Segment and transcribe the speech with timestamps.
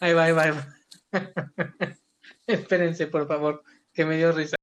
[0.00, 0.52] Ahí va, ahí va, ahí.
[2.46, 4.56] Espérense, por favor, que me dio risa.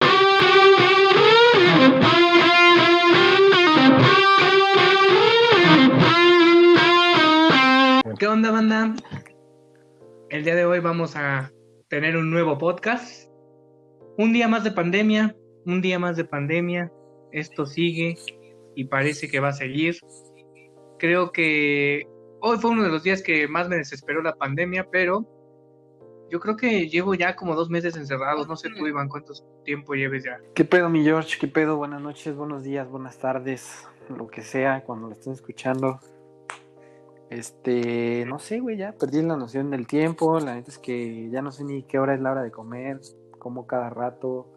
[8.17, 8.95] ¿Qué onda, banda?
[10.29, 11.51] El día de hoy vamos a
[11.89, 13.29] tener un nuevo podcast.
[14.17, 16.89] Un día más de pandemia, un día más de pandemia.
[17.33, 18.15] Esto sigue
[18.73, 19.97] y parece que va a seguir.
[20.97, 22.07] Creo que
[22.47, 25.25] hoy fue uno de los días que más me desesperó la pandemia, pero
[26.29, 28.45] yo creo que llevo ya como dos meses encerrado.
[28.45, 29.33] No sé tú, Iván, cuánto
[29.63, 30.39] tiempo lleves ya.
[30.53, 31.37] ¿Qué pedo, mi George?
[31.39, 31.75] ¿Qué pedo?
[31.77, 35.99] Buenas noches, buenos días, buenas tardes, lo que sea, cuando lo estén escuchando.
[37.31, 40.39] Este, no sé, güey, ya perdí la noción del tiempo.
[40.39, 42.99] La neta es que ya no sé ni qué hora es la hora de comer,
[43.39, 44.47] como cada rato.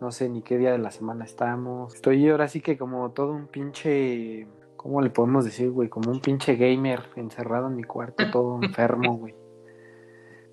[0.00, 1.94] No sé ni qué día de la semana estamos.
[1.94, 4.48] Estoy ahora sí que como todo un pinche.
[4.78, 5.88] ¿Cómo le podemos decir, güey?
[5.88, 9.34] Como un pinche gamer encerrado en mi cuarto, todo enfermo, güey.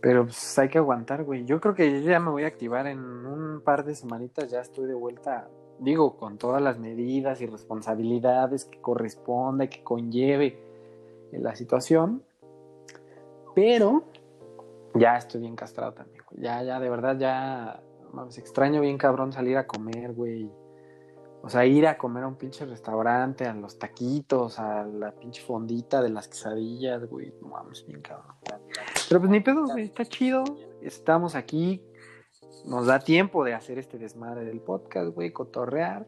[0.01, 1.45] Pero pues hay que aguantar, güey.
[1.45, 4.49] Yo creo que yo ya me voy a activar en un par de semanitas.
[4.49, 5.47] Ya estoy de vuelta,
[5.79, 10.59] digo, con todas las medidas y responsabilidades que corresponda, que conlleve
[11.31, 12.23] la situación.
[13.53, 14.05] Pero
[14.95, 16.43] ya estoy bien castrado también, güey.
[16.43, 17.79] Ya, ya, de verdad, ya.
[18.11, 20.49] Mames, extraño bien cabrón salir a comer, güey.
[21.45, 25.43] O sea, ir a comer a un pinche restaurante, a los taquitos, a la pinche
[25.43, 27.35] fondita de las quesadillas, güey.
[27.39, 28.35] No mames, bien cabrón.
[29.07, 30.43] Pero pues ni pedo, güey, está chido.
[30.81, 31.85] Estamos aquí.
[32.65, 36.07] Nos da tiempo de hacer este desmadre del podcast, güey, cotorrear.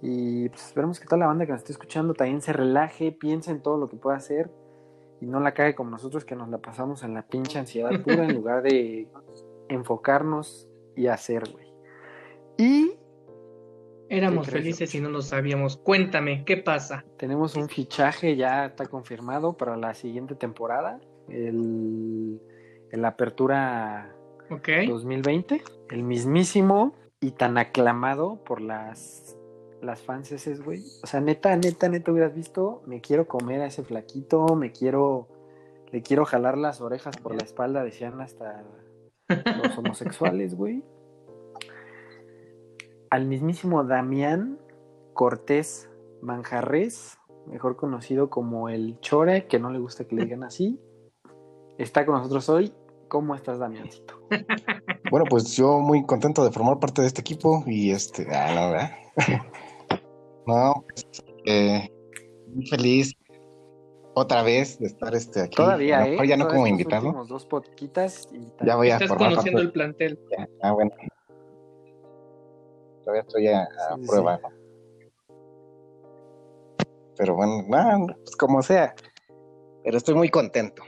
[0.00, 3.50] Y pues esperemos que toda la banda que nos esté escuchando también se relaje, piense
[3.50, 4.50] en todo lo que pueda hacer
[5.20, 8.24] y no la cague como nosotros que nos la pasamos en la pinche ansiedad pura
[8.24, 9.08] en lugar de
[9.68, 11.70] enfocarnos y hacer, güey.
[12.56, 12.96] Y
[14.12, 15.78] Éramos ¿Qué crees, felices y no lo sabíamos.
[15.78, 17.02] Cuéntame, ¿qué pasa?
[17.16, 22.38] tenemos un fichaje, ya está confirmado para la siguiente temporada, el,
[22.90, 24.14] el Apertura
[24.50, 24.68] ¿Ok?
[24.86, 29.34] 2020, el mismísimo y tan aclamado por las,
[29.80, 30.82] las fans ese, güey.
[31.02, 35.26] O sea, neta, neta, neta, hubieras visto, me quiero comer a ese flaquito, me quiero,
[35.90, 38.62] le quiero jalar las orejas por la espalda, decían hasta
[39.28, 40.84] los homosexuales, güey.
[43.12, 44.58] Al mismísimo Damián
[45.12, 45.90] Cortés
[46.22, 50.80] Manjarres, mejor conocido como el Chore, que no le gusta que le digan así,
[51.76, 52.72] está con nosotros hoy.
[53.08, 54.14] ¿Cómo estás, Damiancito?
[55.10, 58.70] Bueno, pues yo muy contento de formar parte de este equipo y este, ah, no,
[58.70, 58.90] ¿verdad?
[60.46, 61.06] no, pues,
[61.44, 61.92] eh,
[62.54, 63.12] muy feliz
[64.14, 65.56] otra vez de estar este aquí.
[65.56, 66.16] Todavía, ¿eh?
[66.26, 67.24] ya no Todavía como invitado.
[67.26, 68.30] dos podquitas.
[68.64, 69.50] Ya voy a Estás formar parte.
[69.50, 70.18] conociendo el plantel.
[70.62, 70.92] Ah, bueno.
[73.02, 74.42] Todavía estoy a, a Sí, sí, prueba, sí.
[74.42, 74.62] ¿no?
[77.16, 78.94] Pero bueno, no, pues como sea.
[79.84, 80.82] Pero estoy muy contento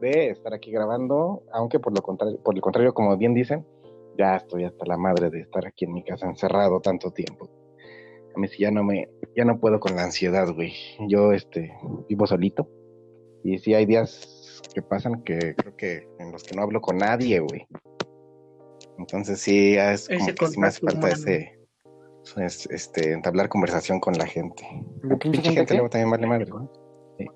[0.00, 3.66] de estar aquí grabando, aunque por lo contrario, por el contrario, como bien dicen,
[4.16, 7.48] ya estoy hasta la madre de estar aquí en mi casa encerrado tanto tiempo.
[8.34, 10.72] A mí sí ya no me, ya no puedo con la ansiedad, güey.
[11.08, 11.72] Yo este
[12.08, 12.68] vivo solito.
[13.42, 16.98] Y sí hay días que pasan que creo que en los que no hablo con
[16.98, 17.66] nadie, güey.
[18.98, 21.14] Entonces sí, ya es como que sí me hace falta humano.
[21.14, 21.58] ese,
[22.36, 24.66] es- este, entablar conversación con la gente.
[25.02, 25.74] ¿De pinche gente qué?
[25.74, 26.70] luego también vale madre, ¿no?
[27.16, 27.26] Sí.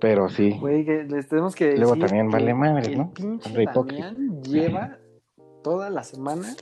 [0.00, 3.12] Pero sí, Güey, que les tenemos que Luego decir también que vale madre, el ¿no?
[3.14, 4.14] pinche Hombre hipócrita.
[4.42, 4.98] Lleva
[5.62, 6.54] toda la semana.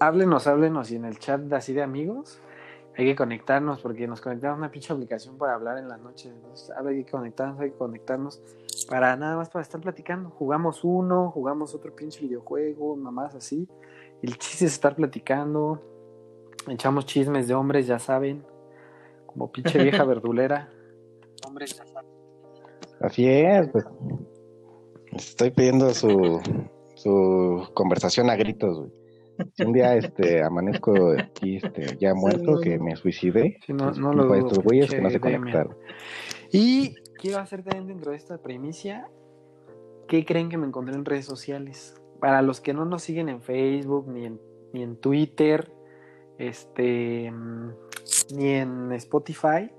[0.00, 2.40] Háblenos, háblenos y en el chat de así de amigos
[2.96, 6.28] hay que conectarnos porque nos conectamos a una pinche aplicación para hablar en la noche.
[6.28, 8.42] Entonces, hay que conectarnos, hay que conectarnos
[8.88, 10.30] para nada más para estar platicando.
[10.30, 13.66] Jugamos uno, jugamos otro pinche videojuego, mamás así.
[14.20, 15.80] El chiste es estar platicando.
[16.68, 18.44] Echamos chismes de hombres, ya saben.
[19.26, 20.68] Como pinche vieja verdulera.
[21.46, 22.10] Hombres, ya saben.
[23.00, 23.68] así es.
[23.68, 23.86] Pues.
[25.12, 26.40] Estoy pidiendo su,
[26.94, 29.01] su conversación a gritos, güey.
[29.64, 34.12] Un día este, amanezco aquí este, ya muerto, que me suicidé, Sí, no, pues, no
[34.12, 35.76] lo dudo, estos güeyes que no se conectaron.
[36.50, 39.08] Y quiero hacer también dentro de esta primicia,
[40.08, 41.94] ¿qué creen que me encontré en redes sociales?
[42.20, 44.40] Para los que no nos siguen en Facebook, ni en,
[44.72, 45.72] ni en Twitter,
[46.38, 47.70] este, mm,
[48.36, 49.70] ni en Spotify,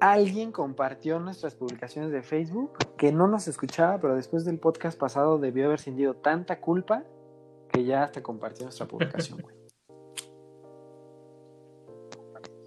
[0.00, 5.38] alguien compartió nuestras publicaciones de Facebook que no nos escuchaba, pero después del podcast pasado
[5.38, 7.04] debió haber sentido tanta culpa
[7.72, 9.56] que ya hasta compartió nuestra publicación, güey.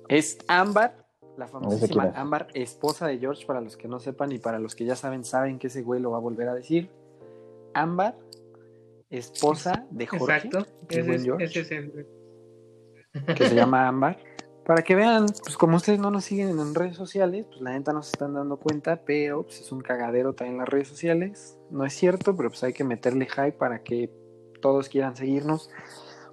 [0.07, 1.05] Es Ámbar,
[1.37, 2.11] la famosísima.
[2.15, 5.23] Ámbar, esposa de George, para los que no sepan y para los que ya saben,
[5.23, 6.89] saben que ese güey lo va a volver a decir.
[7.73, 8.15] Ámbar,
[9.09, 10.67] esposa de Jorge, Exacto.
[10.89, 11.45] Ese es, George.
[11.45, 12.07] ese es el.
[13.35, 14.17] que se llama Ámbar.
[14.65, 17.93] Para que vean, pues como ustedes no nos siguen en redes sociales, pues la neta
[17.93, 21.57] no se están dando cuenta, pero pues es un cagadero también las redes sociales.
[21.69, 24.09] No es cierto, pero pues hay que meterle hype para que
[24.65, 25.69] todos quieran seguirnos.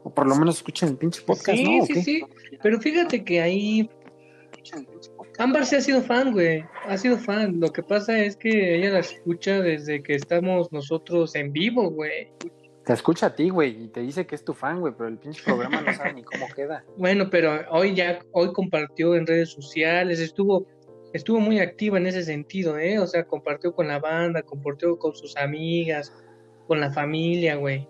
[0.05, 1.83] O por lo menos escuchen el pinche podcast, sí, ¿no?
[1.83, 2.03] ¿O sí, qué?
[2.03, 2.23] sí.
[2.63, 3.91] Pero fíjate que ahí.
[5.39, 6.65] Ámbar sí ha sido fan, güey.
[6.87, 7.61] Ha sido fan.
[7.61, 12.33] Lo que pasa es que ella la escucha desde que estamos nosotros en vivo, güey.
[12.87, 15.19] Te escucha a ti, güey, y te dice que es tu fan, güey, pero el
[15.19, 16.83] pinche programa no sabe ni cómo queda.
[16.97, 20.67] Bueno, pero hoy ya, hoy compartió en redes sociales, estuvo,
[21.13, 22.99] estuvo muy activa en ese sentido, ¿eh?
[22.99, 26.13] O sea, compartió con la banda, compartió con sus amigas,
[26.67, 27.87] con la familia, güey.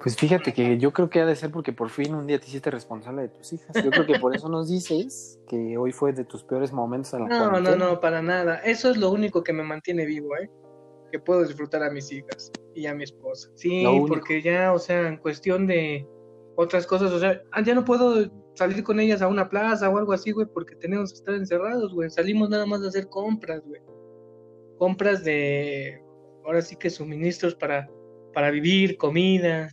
[0.00, 2.46] Pues fíjate que yo creo que ha de ser porque por fin un día te
[2.46, 3.70] hiciste responsable de tus hijas.
[3.84, 7.20] Yo creo que por eso nos dices que hoy fue de tus peores momentos en
[7.22, 7.76] la No, no, cuarentena.
[7.76, 8.56] no, para nada.
[8.64, 10.50] Eso es lo único que me mantiene vivo, ¿eh?
[11.12, 13.50] Que puedo disfrutar a mis hijas y a mi esposa.
[13.54, 16.06] Sí, porque ya, o sea, en cuestión de
[16.56, 19.98] otras cosas, o sea, ah, ya no puedo salir con ellas a una plaza o
[19.98, 22.10] algo así, güey, porque tenemos que estar encerrados, güey.
[22.10, 23.80] Salimos nada más a hacer compras, güey.
[24.78, 26.02] Compras de,
[26.44, 27.88] ahora sí que suministros para,
[28.32, 29.68] para vivir, comida,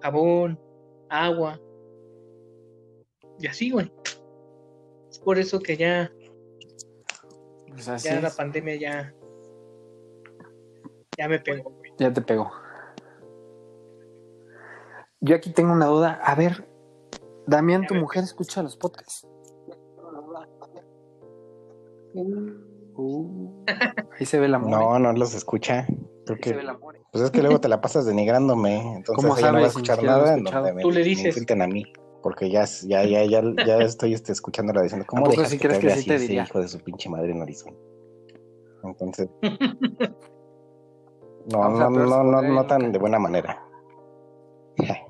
[0.00, 0.60] jabón,
[1.08, 1.60] agua.
[3.38, 3.92] Y así, güey.
[5.10, 6.10] Es por eso que ya,
[7.68, 9.14] Pues así ya la pandemia ya,
[11.18, 11.92] ya me pegó, güey.
[11.98, 12.50] Ya te pegó.
[15.20, 16.20] Yo aquí tengo una duda.
[16.22, 16.68] A ver,
[17.46, 19.26] Damián, tu mujer escucha los podcasts.
[22.98, 23.64] Uh,
[24.18, 24.70] ahí se ve el amor.
[24.70, 24.72] ¿eh?
[24.72, 25.86] No, no los escucha.
[26.26, 26.98] Creo Ahí se ve que, el amor.
[27.12, 29.98] pues es que luego te la pasas denigrándome, entonces ¿Cómo ella no va a escuchar
[30.00, 31.26] he nada donde me, Tú le me dices.
[31.26, 31.84] insulten a mí,
[32.22, 35.68] porque ya, ya, ya, ya, ya estoy este, escuchándola diciendo, ¿A ¿cómo dejas sí que
[35.68, 36.42] te crees que sí así te ese diría?
[36.42, 37.76] hijo de su pinche madre en Arizona?
[38.82, 39.28] Entonces,
[41.46, 43.62] no, O sea, no, no, no, no tan de buena manera.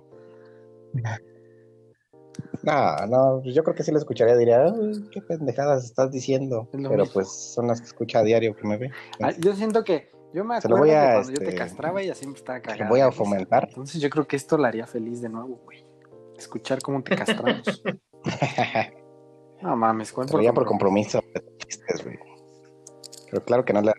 [2.63, 6.69] No, no, yo creo que sí la escucharía, diría, "Ay, qué pendejadas estás diciendo.
[6.73, 7.13] Es Pero mismo.
[7.15, 8.91] pues son las que escucha a diario que me ve.
[9.23, 11.57] Ah, yo siento que yo me lo acuerdo voy a, que cuando yo te este,
[11.57, 12.89] castraba ella siempre estaba lo cagada.
[12.91, 13.65] voy a fomentar.
[13.69, 15.85] Entonces yo creo que esto la haría feliz de nuevo, güey.
[16.37, 17.83] Escuchar cómo te castramos.
[19.63, 21.23] no mames, ¿cuál Pero ya por compromiso.
[22.05, 22.19] güey.
[23.31, 23.93] Pero claro que no le,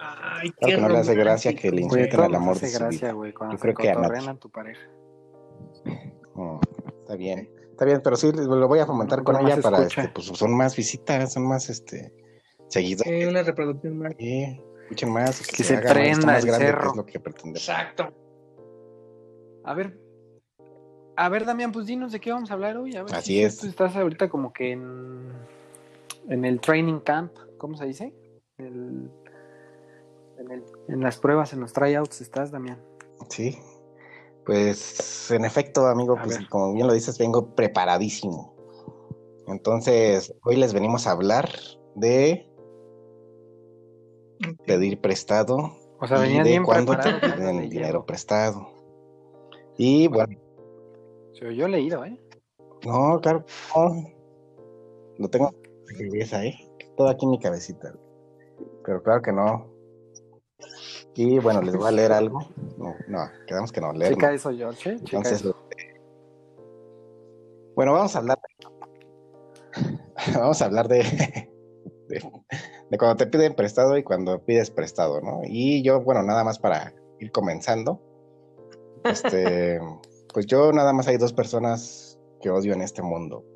[0.00, 2.78] Ay, claro que no le hace gracia que le insulten al amor de hace su
[2.80, 3.12] gracia, vida.
[3.12, 4.36] güey, cuando Yo creo que a cotorrean nadie.
[4.36, 4.90] a tu pareja.
[7.02, 10.02] Está bien, está bien, pero sí lo voy a fomentar No, con ella para, escucha.
[10.02, 12.12] este, pues son más visitas, son más, este,
[12.68, 13.12] seguidores.
[13.20, 14.12] Sí, una reproducción más.
[14.18, 14.60] Sí,
[15.06, 16.90] más, que, Que se, se haga prenda más el grande, que cerro.
[16.90, 17.58] es lo que pretendemos.
[17.68, 18.12] Exacto.
[19.64, 19.98] A ver,
[21.16, 22.96] a ver, Damián, pues dinos de qué vamos a hablar hoy.
[22.96, 23.58] A ver, Así si es.
[23.58, 25.30] Tú estás ahorita como que en,
[26.28, 28.14] en el training camp, ¿cómo se dice?
[28.58, 29.10] El-
[30.38, 32.82] en, el- en las pruebas, en los tryouts estás, Damián.
[33.28, 33.56] Sí,
[34.44, 36.48] pues en efecto, amigo, A pues ver.
[36.48, 38.52] como bien lo dices, vengo preparadísimo.
[39.46, 41.48] Entonces, hoy les venimos a hablar
[41.94, 42.48] de
[44.66, 48.68] pedir prestado O sea, y de cuándo te piden de dinero prestado.
[49.78, 50.38] Y bueno,
[51.32, 52.18] Se oyó leído, ¿eh?
[52.84, 53.44] no, claro,
[53.74, 54.04] no.
[55.18, 55.54] Lo tengo
[55.98, 56.54] cabeza, ¿eh?
[56.96, 57.94] Todo aquí en mi cabecita.
[58.84, 59.72] Pero claro que no.
[61.14, 62.40] Y bueno, les voy a leer algo.
[62.78, 64.14] No, no, quedamos que no, leer.
[64.14, 64.34] Checa no.
[64.34, 64.90] eso, George.
[64.90, 64.96] ¿eh?
[64.98, 65.56] Entonces, eso.
[67.74, 68.38] bueno, vamos a hablar.
[70.34, 71.02] vamos a hablar de,
[72.08, 72.22] de,
[72.92, 75.40] de cuando te piden prestado y cuando pides prestado, ¿no?
[75.44, 77.98] Y yo, bueno, nada más para ir comenzando.
[79.02, 79.80] Este,
[80.34, 83.46] pues yo nada más hay dos personas que odio en este mundo.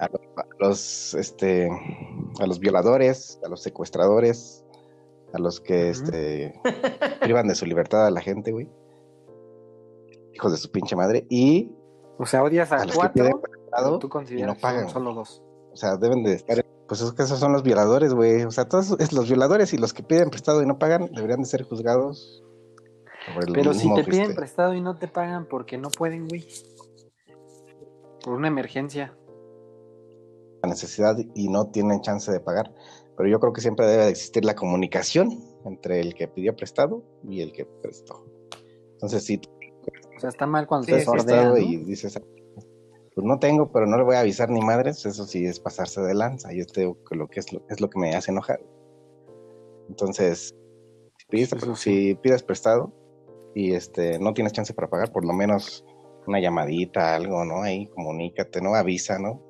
[0.00, 1.70] A los, a los, este,
[2.40, 4.64] a los violadores, a los secuestradores,
[5.32, 6.60] a los que, este,
[7.20, 8.68] privan de su libertad a la gente, güey.
[10.32, 11.28] Hijos de su pinche madre.
[11.30, 11.70] Y
[12.18, 14.60] O sea, odias a, a los que piden cuatro, prestado pero tú consideras no que
[14.60, 15.44] pagan, solo dos.
[15.72, 16.71] o sea, deben de estar.
[16.92, 18.42] Pues es que esos son los violadores, güey.
[18.42, 21.40] O sea, todos es- los violadores y los que piden prestado y no pagan deberían
[21.40, 22.44] de ser juzgados.
[23.54, 26.46] Pero si te piden prestado y no te pagan porque no pueden, güey.
[28.22, 29.16] Por una emergencia.
[30.62, 32.70] la necesidad y no tienen chance de pagar.
[33.16, 35.30] Pero yo creo que siempre debe de existir la comunicación
[35.64, 38.22] entre el que pidió prestado y el que prestó.
[38.92, 39.50] Entonces, tú
[40.14, 41.58] O sea, está mal cuando Sí, te sí, sordean, prestado ¿no?
[41.58, 42.20] y dices,
[43.14, 46.00] pues no tengo, pero no le voy a avisar ni madres, eso sí es pasarse
[46.00, 46.52] de lanza.
[46.52, 48.60] Y este lo que es lo, es lo que me hace enojar.
[49.88, 50.54] Entonces,
[51.18, 52.08] si pides, Eso sí.
[52.08, 52.92] si pides prestado
[53.54, 55.84] y este no tienes chance para pagar, por lo menos
[56.26, 57.62] una llamadita, algo, ¿no?
[57.62, 58.74] Ahí comunícate, ¿no?
[58.74, 59.42] Avisa, ¿no?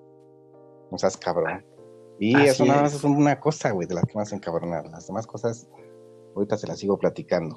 [0.91, 1.65] No seas cabrón.
[2.19, 2.95] Y Así eso nada más es.
[2.95, 4.87] es una cosa, güey, de las que me hacen cabronar.
[4.87, 5.69] Las demás cosas,
[6.35, 7.57] ahorita se las sigo platicando.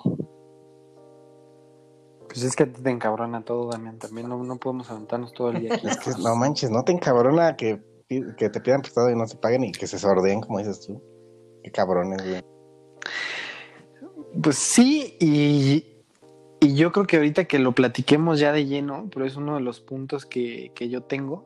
[2.35, 3.97] Pues es que te encabrona todo, Damián.
[3.97, 5.87] También no, no podemos aventarnos todo el día aquí.
[5.87, 9.37] Es que no manches, no te encabrona que, que te pidan prestado y no se
[9.37, 11.01] paguen y que se sordeen, como dices tú.
[11.63, 12.43] Qué cabrones, güey.
[14.43, 16.03] Pues sí, y,
[16.59, 19.61] y yo creo que ahorita que lo platiquemos ya de lleno, pero es uno de
[19.61, 21.45] los puntos que, que yo tengo,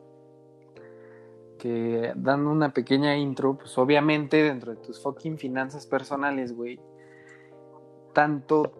[1.60, 6.80] que dando una pequeña intro, pues obviamente dentro de tus fucking finanzas personales, güey,
[8.12, 8.72] tanto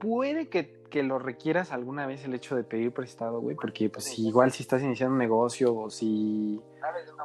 [0.00, 4.04] puede que, que lo requieras alguna vez el hecho de pedir prestado, güey, porque pues
[4.06, 6.60] si igual si estás iniciando un negocio o si,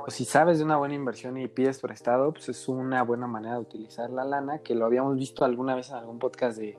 [0.05, 3.55] o si sabes de una buena inversión y pides prestado, pues es una buena manera
[3.55, 6.77] de utilizar la lana, que lo habíamos visto alguna vez en algún podcast de,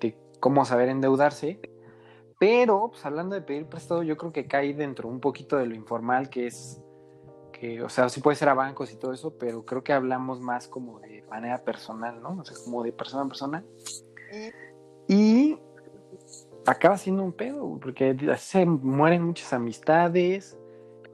[0.00, 1.60] de cómo saber endeudarse.
[2.38, 5.74] Pero, pues hablando de pedir prestado, yo creo que cae dentro un poquito de lo
[5.74, 6.82] informal, que es
[7.52, 10.40] que, o sea, sí puede ser a bancos y todo eso, pero creo que hablamos
[10.40, 12.36] más como de manera personal, ¿no?
[12.40, 13.64] O sea, como de persona a persona.
[15.08, 15.58] Y
[16.66, 20.58] acaba siendo un pedo, porque se mueren muchas amistades,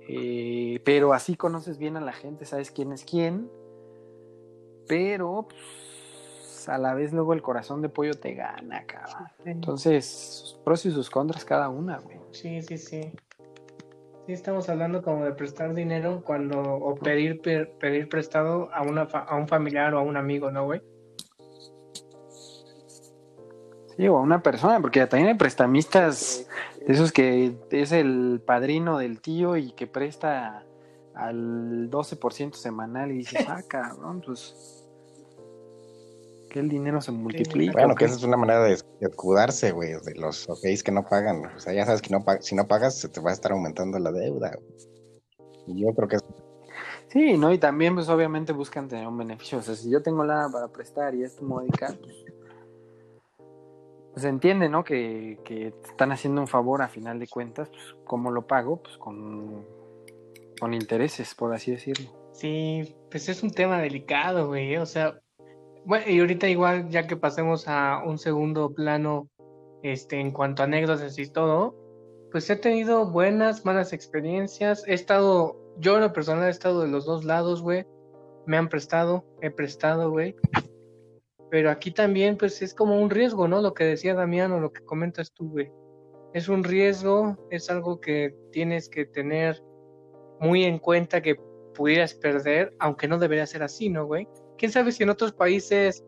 [0.09, 3.51] eh, pero así conoces bien a la gente, sabes quién es quién,
[4.89, 9.29] pero pues, a la vez luego el corazón de pollo te gana, cabrón.
[9.45, 12.19] Entonces, sus pros y sus contras cada una, güey.
[12.33, 13.13] Sí, sí, sí.
[14.27, 19.03] Sí, estamos hablando como de prestar dinero cuando, o pedir, per- pedir prestado a, una
[19.03, 20.81] a un familiar o a un amigo, ¿no, güey?
[23.97, 26.47] Sí, o a una persona, porque también hay prestamistas
[26.87, 30.65] de esos que es el padrino del tío y que presta
[31.15, 34.83] al 12% semanal y dices, ah, cabrón, pues
[36.51, 37.73] que el dinero se multiplica.
[37.73, 41.03] Bueno, ¿o que esa es una manera de escudarse, güey, de los OKs que no
[41.05, 41.47] pagan.
[41.47, 43.99] O sea, ya sabes que no si no pagas, se te va a estar aumentando
[43.99, 44.53] la deuda.
[45.67, 46.25] Y yo creo que es
[47.09, 47.53] Sí, ¿no?
[47.53, 49.59] Y también, pues obviamente buscan tener un beneficio.
[49.59, 52.25] O sea, si yo tengo lana para prestar y es tu módica, pues,
[54.13, 54.85] pues entiende, ¿no?
[54.85, 58.83] Que, que están haciendo un favor a final de cuentas, pues ¿cómo lo pago?
[58.83, 59.65] Pues con,
[60.61, 62.11] con intereses, por así decirlo.
[62.33, 64.77] Sí, pues es un tema delicado, güey.
[64.77, 65.21] O sea,
[65.85, 69.29] bueno, y ahorita igual, ya que pasemos a un segundo plano,
[69.83, 71.75] este, en cuanto a anécdotas y todo,
[72.31, 74.87] pues he tenido buenas, malas experiencias.
[74.87, 77.87] He estado, yo en lo personal he estado de los dos lados, güey.
[78.47, 80.37] Me han prestado, he prestado, güey.
[81.53, 83.61] Pero aquí también, pues es como un riesgo, ¿no?
[83.61, 85.71] Lo que decía Damián o lo que comentas tú, güey.
[86.33, 89.63] Es un riesgo, es algo que tienes que tener
[90.41, 91.37] muy en cuenta que
[91.75, 94.27] pudieras perder, aunque no debería ser así, ¿no, güey?
[94.57, 96.03] ¿Quién sabe si en otros países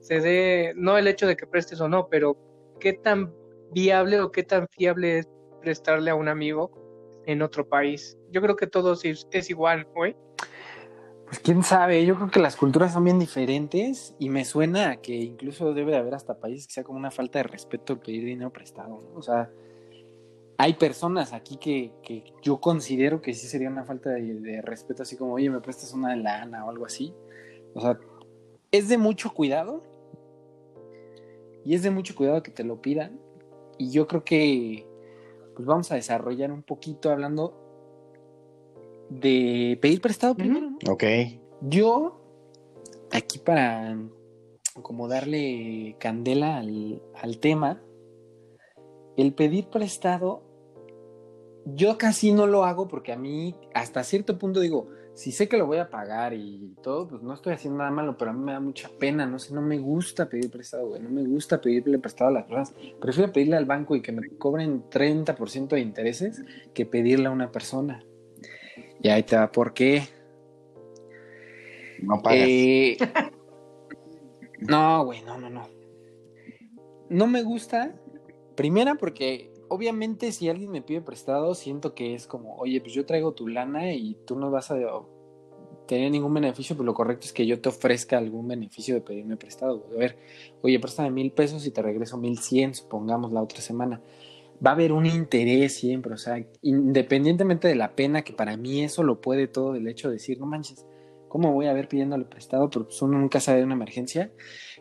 [0.00, 2.36] se dé, no el hecho de que prestes o no, pero
[2.80, 3.32] qué tan
[3.70, 5.28] viable o qué tan fiable es
[5.62, 8.18] prestarle a un amigo en otro país?
[8.32, 10.16] Yo creo que todo es, es igual, güey.
[11.30, 14.96] Pues quién sabe, yo creo que las culturas son bien diferentes y me suena a
[14.96, 18.24] que incluso debe de haber hasta países que sea como una falta de respeto pedir
[18.24, 19.00] dinero prestado.
[19.14, 19.48] O sea,
[20.58, 25.04] hay personas aquí que, que yo considero que sí sería una falta de, de respeto,
[25.04, 27.14] así como, oye, me prestas una lana o algo así.
[27.74, 27.96] O sea,
[28.72, 29.84] es de mucho cuidado
[31.64, 33.20] y es de mucho cuidado que te lo pidan.
[33.78, 34.84] Y yo creo que
[35.54, 37.59] pues vamos a desarrollar un poquito hablando
[39.10, 40.78] de pedir prestado primero, ¿no?
[40.88, 41.04] Ok.
[41.60, 42.20] Yo,
[43.12, 43.98] aquí para
[44.82, 47.82] como darle candela al, al tema,
[49.16, 50.42] el pedir prestado,
[51.66, 55.58] yo casi no lo hago porque a mí, hasta cierto punto digo, si sé que
[55.58, 58.40] lo voy a pagar y todo, pues no estoy haciendo nada malo, pero a mí
[58.42, 61.60] me da mucha pena, no sé, no me gusta pedir prestado, güey, no me gusta
[61.60, 62.74] pedirle prestado a las personas.
[63.00, 67.50] Prefiero pedirle al banco y que me cobren 30% de intereses que pedirle a una
[67.50, 68.04] persona.
[69.02, 70.02] Y ahí te va, ¿por qué?
[72.02, 72.48] No pagas.
[72.48, 72.96] Eh,
[74.60, 75.68] no, güey, no, no, no.
[77.08, 77.94] No me gusta.
[78.56, 83.06] Primera, porque obviamente si alguien me pide prestado, siento que es como, oye, pues yo
[83.06, 84.76] traigo tu lana y tú no vas a
[85.86, 89.36] tener ningún beneficio, pues lo correcto es que yo te ofrezca algún beneficio de pedirme
[89.36, 89.86] prestado.
[89.92, 90.18] A ver,
[90.62, 94.00] oye, préstame mil pesos y te regreso mil cien, supongamos, la otra semana.
[94.64, 98.82] Va a haber un interés siempre, o sea, independientemente de la pena, que para mí
[98.82, 100.86] eso lo puede todo, el hecho de decir, no manches,
[101.28, 102.68] ¿cómo voy a ver pidiéndole prestado?
[102.68, 104.30] Pero pues uno nunca sabe de una emergencia.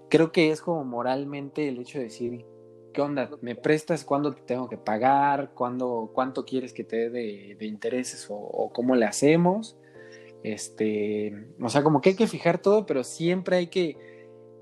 [0.10, 2.46] Creo que es como moralmente el hecho de decir,
[2.94, 3.30] ¿qué onda?
[3.42, 4.04] ¿Me prestas?
[4.04, 5.54] ¿Cuándo te tengo que pagar?
[5.54, 8.30] ¿Cuándo, ¿Cuánto quieres que te dé de, intereses?
[8.30, 9.78] O, o, cómo le hacemos?
[10.44, 13.98] Este, o sea, como que hay que fijar todo, pero siempre hay que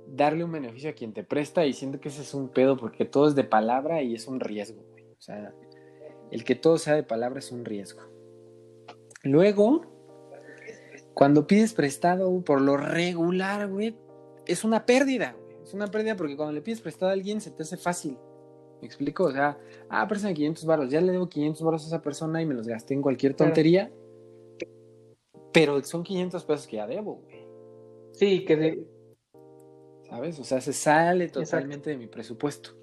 [0.08, 3.06] darle un beneficio a quien te presta y siento que ese es un pedo porque
[3.06, 4.84] todo es de palabra y es un riesgo.
[5.18, 5.54] O sea,
[6.32, 8.02] el que todo sea de palabra es un riesgo.
[9.24, 9.82] Luego,
[11.14, 13.96] cuando pides prestado, por lo regular, güey,
[14.46, 15.58] es una pérdida, güey.
[15.64, 18.18] Es una pérdida porque cuando le pides prestado a alguien se te hace fácil.
[18.82, 19.26] ¿Me explico?
[19.26, 19.58] O sea,
[19.90, 22.68] ah, préstame 500 baros, ya le debo 500 baros a esa persona y me los
[22.68, 23.92] gasté en cualquier tontería.
[25.52, 27.48] Pero son 500 pesos que ya debo, güey.
[28.14, 28.88] Sí, que de...
[30.04, 30.40] ¿Sabes?
[30.40, 32.78] O sea, se sale totalmente de mi presupuesto.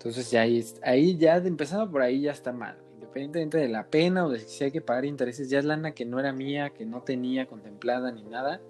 [0.00, 2.78] Entonces ya ahí, ahí ya empezando por ahí ya está mal.
[2.94, 6.06] Independientemente de la pena o de si hay que pagar intereses, ya es lana que
[6.06, 8.62] no era mía, que no tenía contemplada ni nada.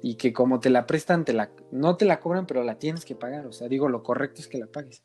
[0.00, 3.04] Y que como te la prestan, te la, no te la cobran, pero la tienes
[3.04, 3.44] que pagar.
[3.44, 5.02] O sea, digo, lo correcto es que la pagues.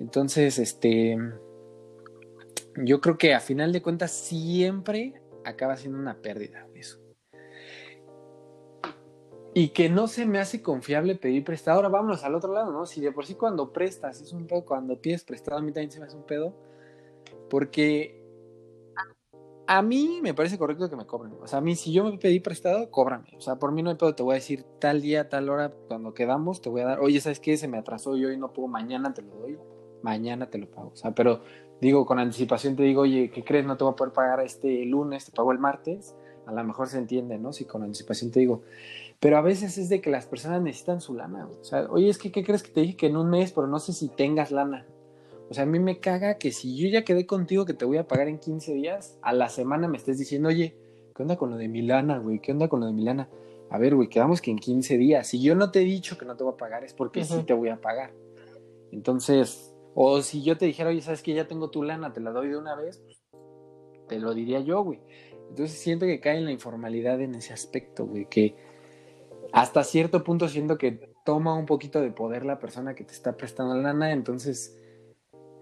[0.00, 1.16] Entonces, este,
[2.74, 6.98] yo creo que a final de cuentas siempre acaba siendo una pérdida eso.
[9.58, 11.78] Y que no se me hace confiable pedir prestado.
[11.78, 12.84] Ahora vámonos al otro lado, ¿no?
[12.84, 15.90] Si de por sí cuando prestas es un pedo, cuando pides prestado a mí también
[15.90, 16.52] se me hace un pedo.
[17.48, 18.22] Porque
[19.66, 21.32] a mí me parece correcto que me cobren.
[21.40, 23.30] O sea, a mí si yo me pedí prestado, cóbrame.
[23.38, 25.72] O sea, por mí no hay pedo, te voy a decir tal día, tal hora,
[25.88, 27.56] cuando quedamos, te voy a dar, oye, ¿sabes qué?
[27.56, 29.56] Se me atrasó y hoy no puedo, mañana te lo doy,
[30.02, 30.90] mañana te lo pago.
[30.92, 31.40] O sea, pero
[31.80, 33.64] digo, con anticipación te digo, oye, ¿qué crees?
[33.64, 36.14] No te voy a poder pagar este lunes, te pago el martes.
[36.44, 37.54] A lo mejor se entiende, ¿no?
[37.54, 38.62] Si con anticipación te digo,
[39.20, 41.48] pero a veces es de que las personas necesitan su lana.
[41.60, 43.66] O sea, oye, es que, ¿qué crees que te dije que en un mes, pero
[43.66, 44.86] no sé si tengas lana?
[45.48, 47.98] O sea, a mí me caga que si yo ya quedé contigo que te voy
[47.98, 50.76] a pagar en 15 días, a la semana me estés diciendo, oye,
[51.14, 52.40] ¿qué onda con lo de Milana, güey?
[52.40, 53.28] ¿Qué onda con lo de Milana?
[53.70, 55.26] A ver, güey, quedamos que en 15 días.
[55.28, 57.42] Si yo no te he dicho que no te voy a pagar, es porque sí
[57.44, 58.12] te voy a pagar.
[58.92, 62.30] Entonces, o si yo te dijera, oye, ¿sabes que ya tengo tu lana, te la
[62.32, 62.98] doy de una vez?
[62.98, 63.22] Pues,
[64.08, 65.00] te lo diría yo, güey.
[65.48, 68.54] Entonces siento que cae en la informalidad en ese aspecto, güey, que
[69.52, 73.36] hasta cierto punto siento que toma un poquito de poder la persona que te está
[73.36, 74.78] prestando la lana, entonces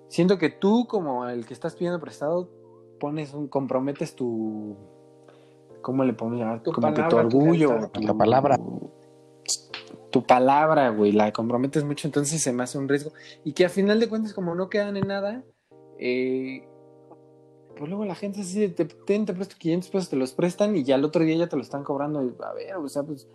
[0.09, 2.51] siento que tú como el que estás pidiendo prestado
[3.01, 4.77] pones un comprometes tu
[5.85, 6.63] ¿cómo le podemos llamar?
[6.63, 8.59] Tu como palabra, tu orgullo, tu, palabra.
[10.11, 13.13] Tu palabra, güey, la comprometes mucho, entonces se me hace un riesgo.
[13.45, 15.45] Y que a final de cuentas, como no quedan en nada,
[15.99, 16.67] eh,
[17.77, 20.85] pues luego la gente así, te, te, te presto 500 pesos, te los prestan y
[20.85, 22.21] ya el otro día ya te lo están cobrando.
[22.21, 23.29] a ver, o sea, pues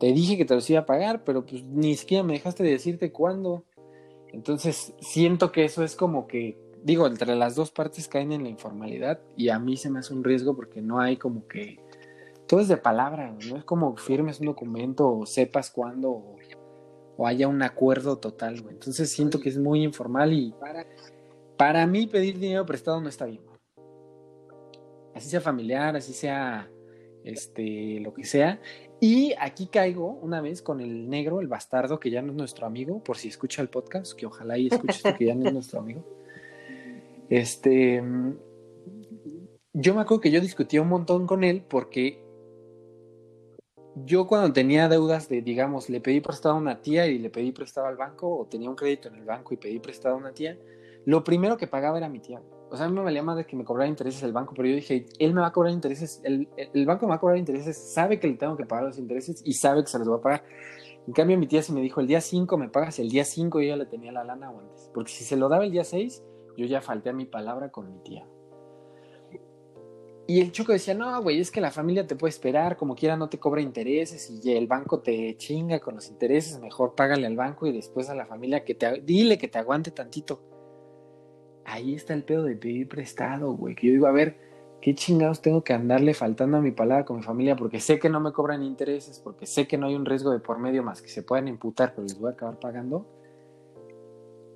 [0.00, 2.70] te dije que te los iba a pagar, pero pues ni siquiera me dejaste de
[2.70, 3.64] decirte cuándo.
[4.32, 8.48] Entonces, siento que eso es como que, digo, entre las dos partes caen en la
[8.48, 11.78] informalidad y a mí se me hace un riesgo porque no hay como que,
[12.48, 16.10] todo es de palabra, no es como firmes un documento o sepas cuándo
[17.18, 18.72] o, haya un acuerdo total, güey.
[18.72, 20.86] Entonces siento que es muy informal y para,
[21.58, 23.42] para mí pedir dinero prestado no está bien.
[25.14, 26.70] Así sea familiar, así sea
[27.22, 28.62] este, lo que sea.
[29.00, 32.66] Y aquí caigo una vez con el negro, el bastardo, que ya no es nuestro
[32.66, 35.80] amigo, por si escucha el podcast, que ojalá y escuche que ya no es nuestro
[35.80, 36.04] amigo.
[37.30, 38.02] Este,
[39.72, 42.22] yo me acuerdo que yo discutía un montón con él porque
[44.04, 47.52] yo cuando tenía deudas de, digamos, le pedí prestado a una tía y le pedí
[47.52, 50.32] prestado al banco, o tenía un crédito en el banco y pedí prestado a una
[50.32, 50.58] tía,
[51.06, 52.42] lo primero que pagaba era mi tía.
[52.70, 54.68] O sea, a mí me valía más de que me cobrara intereses el banco, pero
[54.68, 57.36] yo dije, él me va a cobrar intereses, el, el, banco me va a cobrar
[57.36, 60.16] intereses, sabe que le tengo que pagar los intereses y sabe que se los va
[60.16, 60.44] a pagar.
[61.06, 63.60] En cambio, mi tía sí me dijo, el día 5 me pagas, el día 5
[63.60, 64.90] yo ya le tenía la lana antes.
[64.94, 66.22] Porque si se lo daba el día 6,
[66.56, 68.24] yo ya falté a mi palabra con mi tía.
[70.28, 73.16] Y el choco decía, no, güey, es que la familia te puede esperar, como quiera
[73.16, 77.34] no te cobra intereses y el banco te chinga con los intereses, mejor págale al
[77.34, 80.49] banco y después a la familia que te, dile que te aguante tantito
[81.70, 83.74] ahí está el pedo de pedir prestado, güey.
[83.74, 84.36] Que yo digo, a ver,
[84.80, 87.56] ¿qué chingados tengo que andarle faltando a mi palabra con mi familia?
[87.56, 90.40] Porque sé que no me cobran intereses, porque sé que no hay un riesgo de
[90.40, 93.06] por medio más que se puedan imputar, pero les voy a acabar pagando.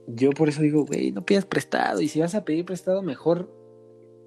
[0.07, 2.01] Yo por eso digo, güey, no pidas prestado.
[2.01, 3.51] Y si vas a pedir prestado, mejor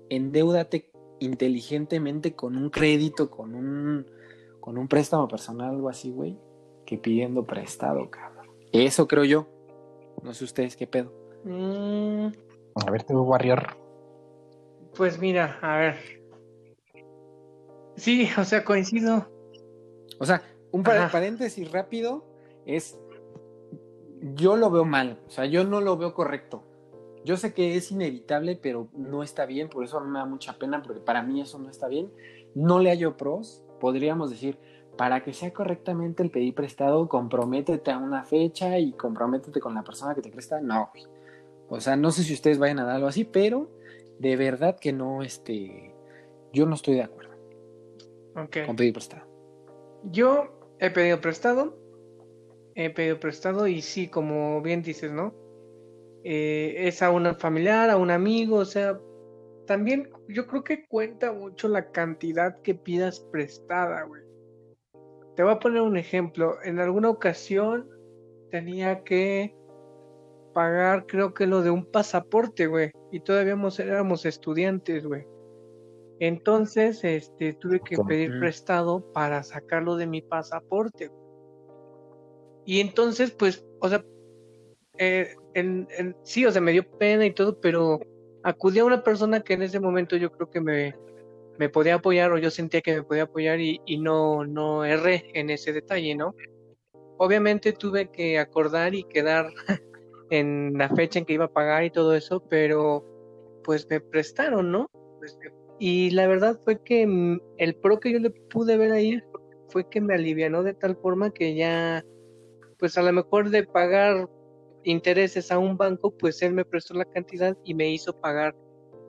[0.10, 4.06] endeudate inteligentemente con un crédito, con un,
[4.60, 6.38] con un préstamo personal, algo así, güey,
[6.86, 8.47] que pidiendo prestado, cabrón.
[8.71, 9.47] Eso creo yo.
[10.23, 11.13] No sé ustedes qué pedo.
[11.43, 12.28] Mm,
[12.85, 13.77] a ver, tu Warrior.
[14.95, 15.95] Pues mira, a ver.
[17.95, 19.27] Sí, o sea, coincido.
[20.19, 22.25] O sea, un paréntesis rápido
[22.65, 22.99] es.
[24.33, 26.63] Yo lo veo mal, o sea, yo no lo veo correcto.
[27.23, 30.81] Yo sé que es inevitable, pero no está bien, por eso me da mucha pena,
[30.81, 32.11] porque para mí eso no está bien.
[32.55, 34.57] No le hallo pros, podríamos decir,
[34.97, 39.83] para que sea correctamente el pedir prestado, comprométete a una fecha y comprométete con la
[39.83, 40.59] persona que te presta.
[40.61, 40.89] No,
[41.69, 43.69] o sea, no sé si ustedes vayan a dar algo así, pero
[44.19, 45.93] de verdad que no, este,
[46.53, 47.27] yo no estoy de acuerdo
[48.65, 49.25] con pedir prestado.
[50.03, 51.77] Yo he pedido prestado,
[52.75, 55.34] he pedido prestado y sí, como bien dices, ¿no?
[56.23, 58.99] Eh, es a un familiar, a un amigo, o sea,
[59.65, 64.21] también yo creo que cuenta mucho la cantidad que pidas prestada, güey.
[65.36, 66.58] Te voy a poner un ejemplo.
[66.63, 67.89] En alguna ocasión
[68.49, 69.57] tenía que
[70.58, 72.89] pagar, creo que lo de un pasaporte, güey.
[73.12, 75.24] Y todavía éramos estudiantes, güey.
[76.20, 81.12] Entonces, este, tuve que pedir prestado para sacarlo de mi pasaporte.
[82.65, 84.04] Y entonces, pues, o sea,
[84.98, 85.36] eh,
[86.24, 88.00] sí, o sea, me dio pena y todo, pero
[88.41, 90.96] acudí a una persona que en ese momento yo creo que me,
[91.60, 95.30] me podía apoyar o yo sentía que me podía apoyar y, y no, no erré
[95.36, 96.34] en ese detalle, ¿no?
[97.20, 99.52] Obviamente tuve que acordar y quedar
[100.29, 103.05] en la fecha en que iba a pagar y todo eso, pero
[103.63, 104.89] pues me prestaron, ¿no?
[105.19, 105.37] Pues,
[105.79, 109.21] y la verdad fue que mm, el pro que yo le pude ver ahí
[109.69, 112.03] fue que me alivianó de tal forma que ya,
[112.79, 114.29] pues a lo mejor de pagar
[114.83, 118.55] intereses a un banco, pues él me prestó la cantidad y me hizo pagar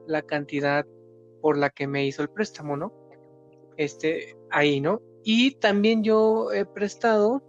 [0.06, 0.84] la cantidad
[1.40, 2.92] por la que me hizo el préstamo, ¿no?
[3.76, 5.00] Este, ahí, ¿no?
[5.22, 7.42] Y también yo he prestado,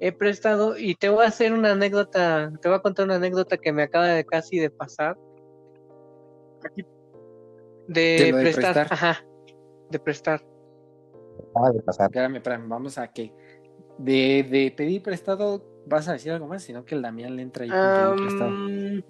[0.00, 3.56] he prestado, y te voy a hacer una anécdota, te voy a contar una anécdota
[3.56, 5.16] que me acaba de casi de pasar.
[7.88, 9.24] De, prestar, ajá,
[9.90, 10.44] de prestar.
[11.50, 12.06] Acaba de pasar.
[12.06, 13.32] Espérame, espérame, vamos a que
[13.98, 17.64] de, de pedir prestado vas a decir algo más, sino que el Damián le entra
[17.64, 17.70] ahí
[18.40, 19.02] um,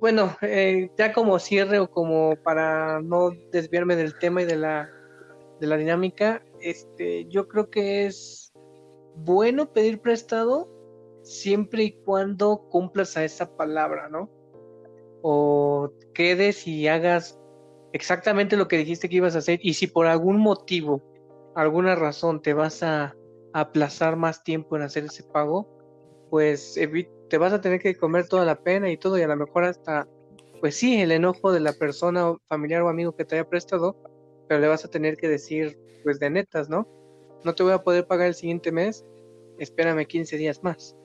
[0.00, 4.90] Bueno, eh, ya como cierre o como para no desviarme del tema y de la,
[5.60, 8.47] de la dinámica, este, yo creo que es
[9.24, 10.68] bueno pedir prestado
[11.22, 14.30] siempre y cuando cumplas a esa palabra, ¿no?
[15.22, 17.38] O quedes y hagas
[17.92, 21.02] exactamente lo que dijiste que ibas a hacer y si por algún motivo,
[21.54, 23.14] alguna razón te vas a
[23.52, 25.68] aplazar más tiempo en hacer ese pago,
[26.30, 26.78] pues
[27.28, 29.64] te vas a tener que comer toda la pena y todo, y a lo mejor
[29.64, 30.06] hasta,
[30.60, 33.96] pues sí, el enojo de la persona, familiar o amigo que te haya prestado,
[34.48, 36.86] pero le vas a tener que decir, pues de netas, ¿no?
[37.44, 39.04] No te voy a poder pagar el siguiente mes,
[39.58, 40.96] espérame 15 días más.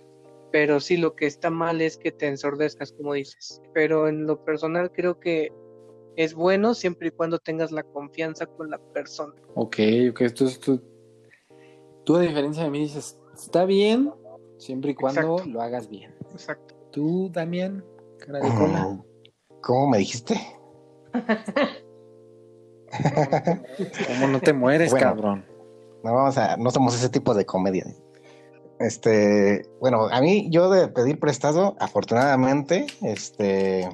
[0.51, 3.61] Pero sí, lo que está mal es que te ensordezcas, como dices.
[3.73, 5.51] Pero en lo personal creo que
[6.15, 9.33] es bueno siempre y cuando tengas la confianza con la persona.
[9.55, 9.77] Ok,
[10.11, 10.79] ok, esto, esto
[12.03, 14.11] Tú, a diferencia de mí, dices, está bien,
[14.57, 16.13] siempre y cuando lo hagas bien.
[16.31, 16.75] Exacto.
[16.91, 17.83] Tú, Damián,
[18.19, 19.01] cara de cola.
[19.61, 20.35] ¿Cómo me dijiste?
[24.07, 25.45] ¿Cómo no te mueres, cabrón?
[26.03, 27.85] No vamos a, no somos ese tipo de comedia.
[28.79, 33.89] Este, bueno, a mí, yo de pedir prestado, afortunadamente, este,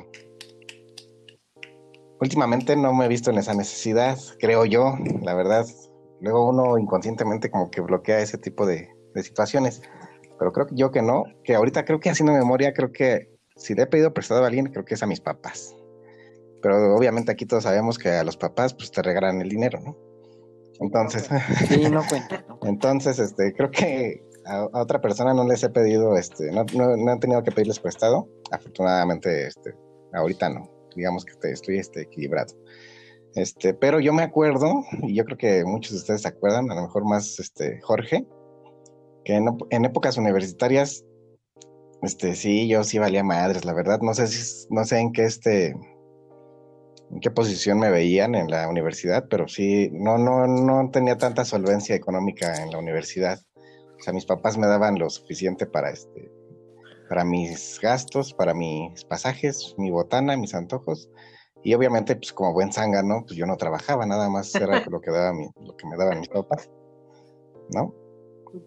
[2.19, 5.65] últimamente no me he visto en esa necesidad, creo yo, la verdad
[6.21, 9.81] luego uno inconscientemente como que bloquea ese tipo de, situaciones.
[10.37, 13.75] Pero creo que yo que no, que ahorita creo que haciendo memoria, creo que si
[13.75, 15.75] le he pedido prestado a alguien, creo que es a mis papás.
[16.61, 19.97] Pero obviamente aquí todos sabemos que a los papás pues te regalan el dinero, ¿no?
[20.79, 21.29] Entonces,
[21.67, 22.45] sí, no cuenta.
[22.63, 27.19] Entonces, este, creo que a, otra persona no les he pedido, este, no, no, han
[27.19, 28.27] tenido que pedirles prestado.
[28.51, 29.73] Afortunadamente, este,
[30.13, 30.69] ahorita no.
[30.95, 32.55] Digamos que estoy este, equilibrado.
[33.35, 36.75] Este, pero yo me acuerdo, y yo creo que muchos de ustedes se acuerdan, a
[36.75, 38.25] lo mejor más este, Jorge,
[39.23, 41.05] que en, épocas universitarias,
[42.01, 45.25] este, sí, yo sí valía madres, la verdad, no sé si, no sé en qué
[45.25, 45.75] este,
[47.11, 51.45] en qué posición me veían en la universidad, pero sí, no, no, no tenía tanta
[51.45, 53.39] solvencia económica en la universidad.
[53.99, 56.31] O sea, mis papás me daban lo suficiente para este,
[57.09, 61.09] para mis gastos, para mis pasajes, mi botana, mis antojos
[61.63, 65.11] y obviamente, pues como buen zángano, pues yo no trabajaba, nada más era lo que,
[65.11, 66.69] daba lo que me daban mis papás,
[67.73, 67.93] ¿no?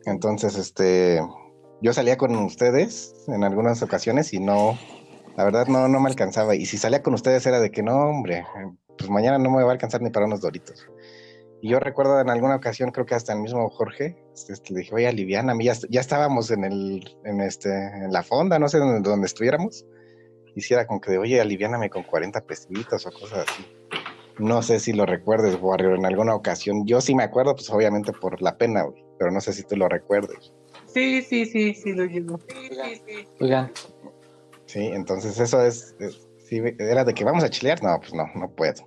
[0.04, 1.20] Entonces, este,
[1.80, 4.78] yo salía con ustedes en algunas ocasiones y no,
[5.36, 6.54] la verdad no, no me alcanzaba.
[6.54, 8.44] Y si salía con ustedes era de que no, hombre,
[8.98, 10.86] pues mañana no me va a alcanzar ni para unos doritos.
[11.60, 14.94] Y yo recuerdo en alguna ocasión, creo que hasta el mismo Jorge, este, le dije,
[14.94, 19.08] oye, Liviana, ya, ya estábamos en el, en este, en la fonda, no sé dónde,
[19.08, 19.86] dónde estuviéramos
[20.54, 23.64] hiciera como que de, oye, aliviáname con 40 pesitos o cosas así.
[24.38, 26.86] No sé si lo recuerdes, Warrior, en alguna ocasión.
[26.86, 29.76] Yo sí me acuerdo, pues obviamente por la pena, güey, pero no sé si tú
[29.76, 30.52] lo recuerdes.
[30.86, 32.40] Sí, sí, sí, sí, lo llevo.
[33.40, 33.70] Oigan.
[34.72, 35.94] Sí, entonces eso es,
[36.38, 38.86] si era de que vamos a chilear, no, pues no, no puedo.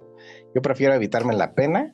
[0.55, 1.93] Yo prefiero evitarme la pena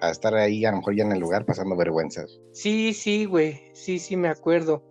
[0.00, 2.40] a estar ahí a lo mejor ya en el lugar pasando vergüenzas.
[2.52, 4.82] Sí, sí, güey, sí, sí, me acuerdo.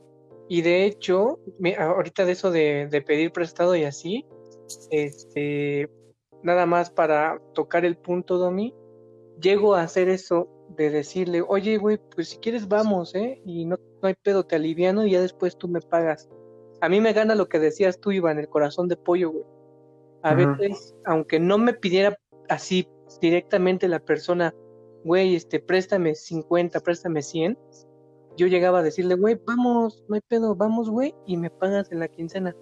[0.48, 1.40] Y de hecho,
[1.78, 4.26] ahorita de eso de, pedir prestado y así,
[4.92, 5.90] este,
[6.42, 8.74] nada más para tocar el punto, Domi,
[9.42, 13.42] llego a hacer eso de decirle, oye, güey, pues si quieres vamos, ¿eh?
[13.46, 16.30] Y no, no hay pedo, te aliviano y ya después tú me pagas.
[16.82, 19.46] A mí me gana lo que decías tú, Iván, el corazón de pollo, güey.
[20.24, 22.18] A veces, aunque no me pidiera
[22.50, 22.88] así
[23.22, 24.54] directamente la persona,
[25.04, 27.58] güey, este, préstame 50, préstame 100,
[28.36, 32.00] yo llegaba a decirle, güey, vamos, no hay pedo, vamos, güey, y me pagas en
[32.00, 32.56] la quincena.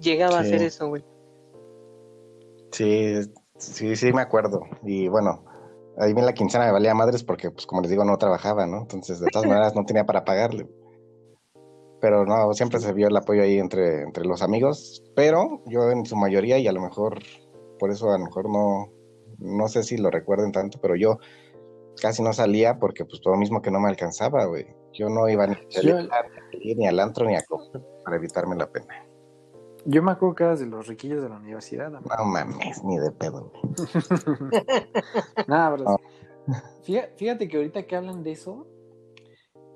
[0.00, 1.04] Llegaba a hacer eso, güey.
[2.72, 3.14] Sí,
[3.56, 4.60] sí, sí, me acuerdo.
[4.84, 5.44] Y bueno,
[5.98, 8.82] ahí bien la quincena me valía madres porque, pues como les digo, no trabajaba, ¿no?
[8.82, 10.68] Entonces, de todas maneras, no tenía para pagarle.
[12.00, 16.06] Pero no, siempre se vio el apoyo ahí entre, entre los amigos, pero yo en
[16.06, 17.18] su mayoría, y a lo mejor,
[17.78, 18.88] por eso a lo mejor no,
[19.38, 21.18] no sé si lo recuerden tanto, pero yo
[22.00, 24.66] casi no salía porque, pues, todo mismo que no me alcanzaba, güey.
[24.92, 26.26] Yo no iba ni, a Yo- celular,
[26.64, 29.04] ni, ni al antro ni a comer para evitarme la pena.
[29.84, 31.94] Yo me acuerdo que eras de los riquillos de la universidad.
[31.94, 32.14] amigo.
[32.16, 33.74] No mames, ni de pedo, güey.
[35.46, 35.84] Nada, bro.
[35.84, 36.54] No.
[36.82, 38.66] Fíjate, fíjate que ahorita que hablan de eso,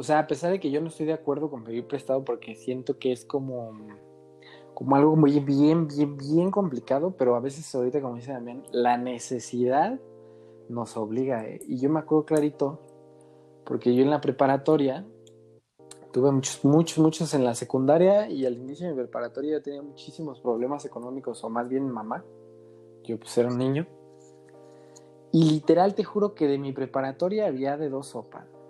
[0.02, 2.56] o sea, a pesar de que yo no estoy de acuerdo con pedir prestado porque
[2.56, 3.70] siento que es como,
[4.74, 8.96] como algo muy bien, bien, bien complicado, pero a veces ahorita, como dice Damián, la
[8.98, 10.00] necesidad
[10.68, 11.46] nos obliga.
[11.46, 11.60] ¿eh?
[11.68, 12.80] Y yo me acuerdo clarito,
[13.64, 15.06] porque yo en la preparatoria
[16.10, 19.82] tuve muchos, muchos, muchos en la secundaria y al inicio de mi preparatoria yo tenía
[19.82, 22.24] muchísimos problemas económicos, o más bien mamá.
[23.04, 23.86] Yo pues era un niño.
[25.30, 28.61] Y literal te juro que de mi preparatoria había de dos sopas.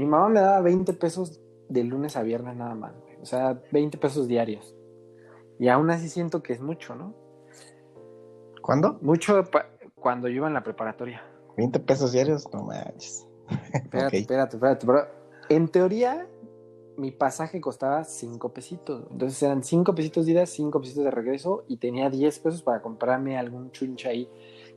[0.00, 3.16] Mi mamá me daba 20 pesos de lunes a viernes nada más, güey.
[3.20, 4.74] O sea, 20 pesos diarios.
[5.58, 7.14] Y aún así siento que es mucho, ¿no?
[8.62, 8.98] ¿Cuándo?
[9.02, 9.44] Mucho
[9.96, 11.22] cuando yo iba en la preparatoria.
[11.58, 13.28] 20 pesos diarios, no manches.
[13.74, 14.20] Espérate, Ok.
[14.22, 14.86] espérate, espérate.
[14.86, 15.06] Pero
[15.50, 16.26] en teoría,
[16.96, 19.06] mi pasaje costaba 5 pesitos.
[19.10, 22.80] Entonces eran 5 pesitos de ida, 5 pesitos de regreso y tenía 10 pesos para
[22.80, 24.30] comprarme algún chuncha ahí.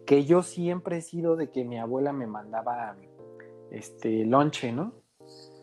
[0.06, 2.98] Que yo siempre he sido de que mi abuela me mandaba
[3.72, 5.02] este lonche, ¿no?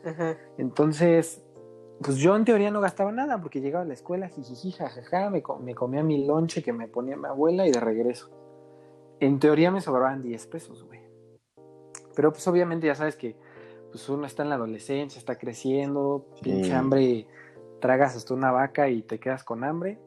[0.05, 0.37] Ajá.
[0.59, 1.43] Entonces,
[2.03, 5.43] pues yo en teoría no gastaba nada porque llegaba a la escuela, jijiji, jajaja, me,
[5.43, 8.31] co- me comía mi lonche que me ponía mi abuela y de regreso.
[9.21, 11.01] En teoría me sobraban 10 pesos, güey.
[12.17, 13.37] Pero pues obviamente ya sabes que
[13.91, 17.27] pues uno está en la adolescencia, está creciendo, pinche hambre,
[17.81, 19.99] tragas hasta una vaca y te quedas con hambre.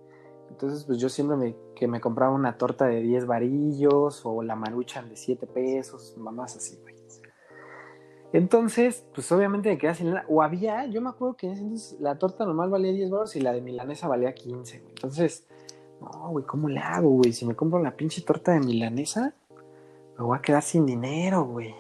[0.50, 4.56] Entonces, pues yo siempre me, que me compraba una torta de 10 varillos o la
[4.56, 6.93] maruchan de 7 pesos, mamás así, güey.
[8.34, 10.26] Entonces, pues obviamente me quedaba sin lana.
[10.28, 13.36] O había, yo me acuerdo que en ese entonces la torta normal valía 10 baros
[13.36, 14.90] y la de milanesa valía 15, güey.
[14.90, 15.48] Entonces,
[16.02, 17.32] no, güey, ¿cómo le hago, güey?
[17.32, 19.36] Si me compro la pinche torta de milanesa,
[20.18, 21.76] me voy a quedar sin dinero, güey.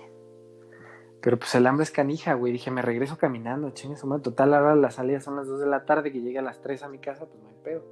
[1.21, 2.53] Pero pues el hambre es canija, güey.
[2.53, 4.21] Dije, me regreso caminando, chingue su madre.
[4.21, 6.83] Total, ahora las salidas son las 2 de la tarde, que llegue a las 3
[6.83, 7.83] a mi casa, pues no hay pedo.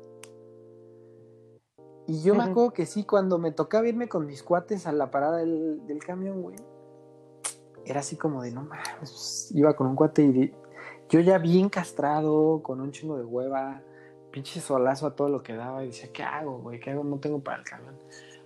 [2.06, 5.10] Y yo me acuerdo que sí, cuando me tocaba irme con mis cuates a la
[5.10, 6.58] parada del, del camión, güey,
[7.86, 10.54] era así como de, no mames, iba con un cuate y
[11.10, 13.82] yo ya bien castrado, con un chingo de hueva,
[14.32, 16.80] pinche solazo a todo lo que daba, y decía, ¿qué hago, güey?
[16.80, 17.04] ¿Qué hago?
[17.04, 17.96] No tengo para el camión.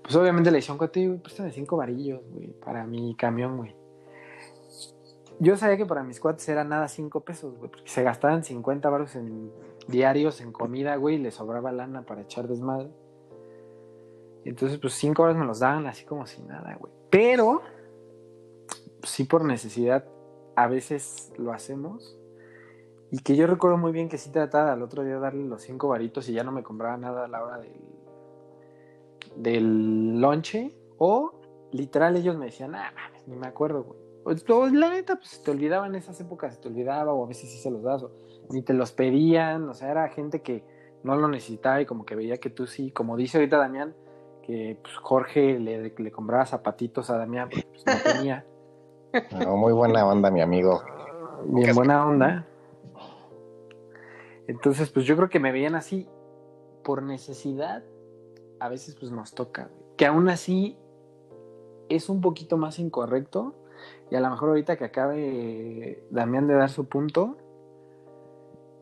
[0.02, 3.76] Pues obviamente le decía un cuate, préstame cinco varillos, güey, para mi camión, güey.
[5.40, 8.90] Yo sabía que para mis cuates era nada cinco pesos, güey, porque se gastaban 50
[8.90, 9.52] baros en
[9.88, 12.90] diarios en comida, güey, y les sobraba lana para echar desmadre.
[14.46, 16.94] Entonces, pues cinco horas me los daban así como si nada, güey.
[17.10, 17.62] Pero,
[19.06, 20.06] sí por necesidad,
[20.56, 22.18] a veces lo hacemos.
[23.12, 25.88] Y que yo recuerdo muy bien que sí trataba al otro día darle los cinco
[25.88, 27.72] varitos y ya no me compraba nada a la hora del,
[29.36, 30.76] del lonche.
[30.98, 31.40] O
[31.72, 34.00] literal ellos me decían, ah, mames, ni me acuerdo, güey.
[34.26, 37.28] O, o la neta, pues te olvidaba en esas épocas, se te olvidaba, o a
[37.28, 38.12] veces sí se los das, o
[38.50, 40.64] ni te los pedían, o sea, era gente que
[41.04, 43.96] no lo necesitaba y como que veía que tú sí, como dice ahorita Damián,
[44.42, 48.46] que pues, Jorge le, le compraba zapatitos a Damián pues, no tenía.
[49.32, 50.82] No, muy buena onda, mi amigo.
[51.46, 52.46] Bien buena onda.
[54.48, 56.08] Entonces, pues yo creo que me veían así
[56.84, 57.84] por necesidad.
[58.60, 59.70] A veces pues nos toca.
[59.98, 60.78] Que aún así
[61.90, 63.56] es un poquito más incorrecto.
[64.10, 67.38] Y a lo mejor ahorita que acabe Damián de dar su punto,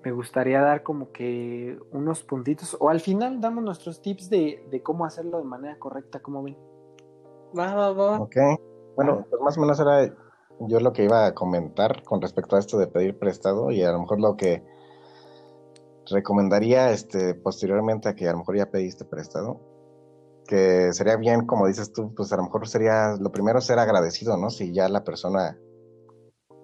[0.03, 2.77] me gustaría dar como que unos puntitos.
[2.79, 6.57] O al final damos nuestros tips de, de cómo hacerlo de manera correcta, como ven.
[7.57, 8.19] Va, va, va.
[8.19, 8.35] Ok.
[8.95, 10.13] Bueno, pues más o menos era
[10.59, 13.91] yo lo que iba a comentar con respecto a esto de pedir prestado y a
[13.91, 14.63] lo mejor lo que
[16.09, 19.59] recomendaría este posteriormente a que a lo mejor ya pediste prestado,
[20.47, 24.37] que sería bien, como dices tú, pues a lo mejor sería lo primero ser agradecido,
[24.37, 24.49] ¿no?
[24.49, 25.57] Si ya la persona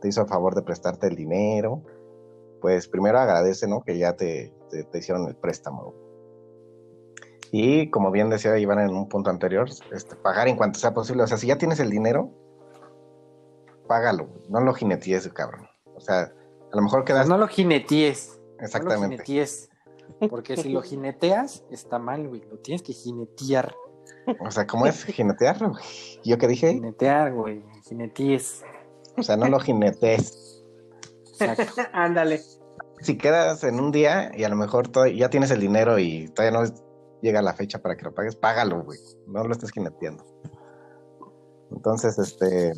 [0.01, 1.83] te hizo el favor de prestarte el dinero,
[2.61, 3.81] pues primero agradece, ¿no?
[3.81, 5.93] Que ya te, te, te hicieron el préstamo.
[7.51, 11.23] Y como bien decía Iván en un punto anterior, este, pagar en cuanto sea posible.
[11.23, 12.29] O sea, si ya tienes el dinero,
[13.89, 15.67] págalo, no lo jinetees, cabrón.
[15.95, 17.21] O sea, a lo mejor quedas...
[17.21, 18.39] Pues no lo jinetees.
[18.39, 19.23] No lo exactamente.
[19.25, 19.69] jinetees.
[20.29, 22.41] Porque si lo jineteas, está mal, güey.
[22.49, 23.75] Lo tienes que jinetear.
[24.39, 25.57] O sea, ¿cómo es jinetear?
[26.23, 26.73] ¿Yo qué dije?
[26.73, 27.63] Jinetear, güey.
[27.87, 28.63] Jinetees.
[29.17, 30.63] O sea, no lo jinetes.
[31.39, 31.81] Exacto.
[31.93, 32.41] Ándale.
[33.01, 36.59] Si quedas en un día y a lo mejor ya tienes el dinero y todavía
[36.59, 36.65] no
[37.21, 38.99] llega la fecha para que lo pagues, págalo, güey.
[39.27, 40.23] No lo estés jineteando.
[41.71, 42.73] Entonces, este.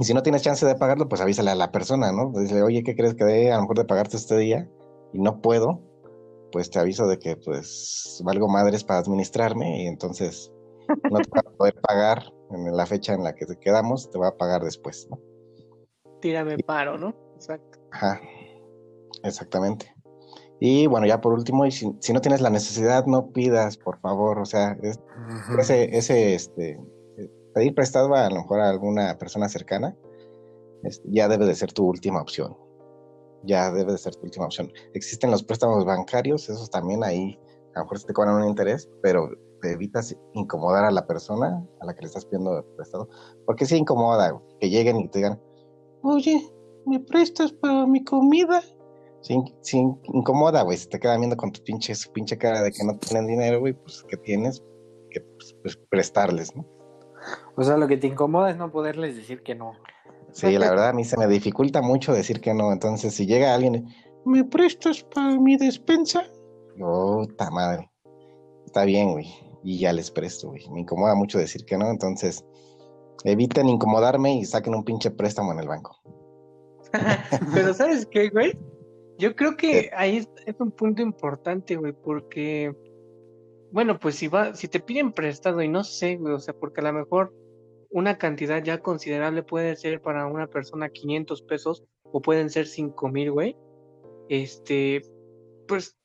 [0.00, 2.32] Y si no tienes chance de pagarlo, pues avísale a la persona, ¿no?
[2.32, 4.68] Dile, oye, ¿qué crees que de a lo mejor de pagarte este día?
[5.12, 5.80] Y no puedo,
[6.52, 10.52] pues te aviso de que, pues, valgo madres para administrarme y entonces
[11.10, 14.18] no te va a poder pagar en la fecha en la que te quedamos, te
[14.18, 15.18] va a pagar después, ¿no?
[16.20, 17.14] Tírame paro, ¿no?
[17.34, 17.78] Exacto.
[17.90, 18.20] Ajá,
[19.24, 19.92] exactamente.
[20.60, 23.98] Y bueno, ya por último, y si, si no tienes la necesidad, no pidas, por
[24.00, 25.00] favor, o sea, es-
[25.58, 26.80] ese, ese, este,
[27.58, 29.96] pedir prestado a, lo mejor a alguna persona cercana,
[30.84, 32.56] es- ya debe de ser tu última opción.
[33.42, 34.70] Ya debe de ser tu última opción.
[34.94, 37.36] Existen los préstamos bancarios, esos también ahí,
[37.74, 39.28] a lo mejor te cobran un interés, pero
[39.60, 43.08] te evitas incomodar a la persona a la que le estás pidiendo prestado,
[43.44, 45.42] porque sí incomoda que lleguen y te digan,
[46.02, 46.40] oye,
[46.86, 48.62] ¿me prestas para mi comida?
[49.20, 52.70] Sí, sí incomoda, güey, si te quedan viendo con tu pinche, su pinche cara de
[52.70, 54.62] que no tienen dinero, güey, pues que tienes
[55.10, 56.64] que pues, pues, prestarles, ¿no?
[57.56, 59.72] O sea, lo que te incomoda es no poderles decir que no.
[60.32, 62.72] Sí, la verdad a mí se me dificulta mucho decir que no.
[62.72, 63.84] Entonces, si llega alguien, y,
[64.24, 66.24] ¿me prestas para mi despensa?
[66.78, 67.90] Puta madre.
[68.66, 69.26] Está bien, güey.
[69.64, 70.68] Y ya les presto, güey.
[70.70, 71.90] Me incomoda mucho decir que no.
[71.90, 72.44] Entonces,
[73.24, 75.96] eviten incomodarme y saquen un pinche préstamo en el banco.
[77.54, 78.56] Pero ¿sabes qué, güey?
[79.18, 82.72] Yo creo que ahí es, es un punto importante, güey, porque,
[83.70, 86.80] bueno, pues si va, si te piden prestado y no sé, güey, o sea, porque
[86.80, 87.34] a lo mejor
[87.90, 93.08] una cantidad ya considerable puede ser para una persona 500 pesos o pueden ser 5
[93.08, 93.56] mil, güey.
[94.28, 95.02] Este,
[95.66, 95.96] pues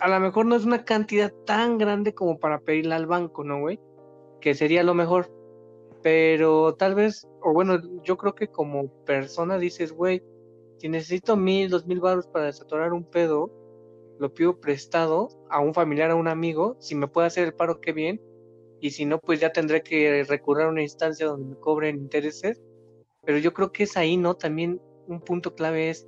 [0.00, 3.60] a lo mejor no es una cantidad tan grande como para pedirle al banco, ¿no,
[3.60, 3.80] güey?
[4.40, 5.32] Que sería lo mejor.
[6.02, 10.22] Pero tal vez, o bueno, yo creo que como persona dices, güey,
[10.78, 13.50] si necesito mil, dos mil baros para desatorar un pedo,
[14.18, 17.80] lo pido prestado a un familiar, a un amigo, si me puede hacer el paro,
[17.80, 18.20] qué bien,
[18.80, 22.62] y si no, pues ya tendré que recurrir a una instancia donde me cobren intereses,
[23.24, 24.34] pero yo creo que es ahí, ¿no?
[24.34, 26.06] También un punto clave es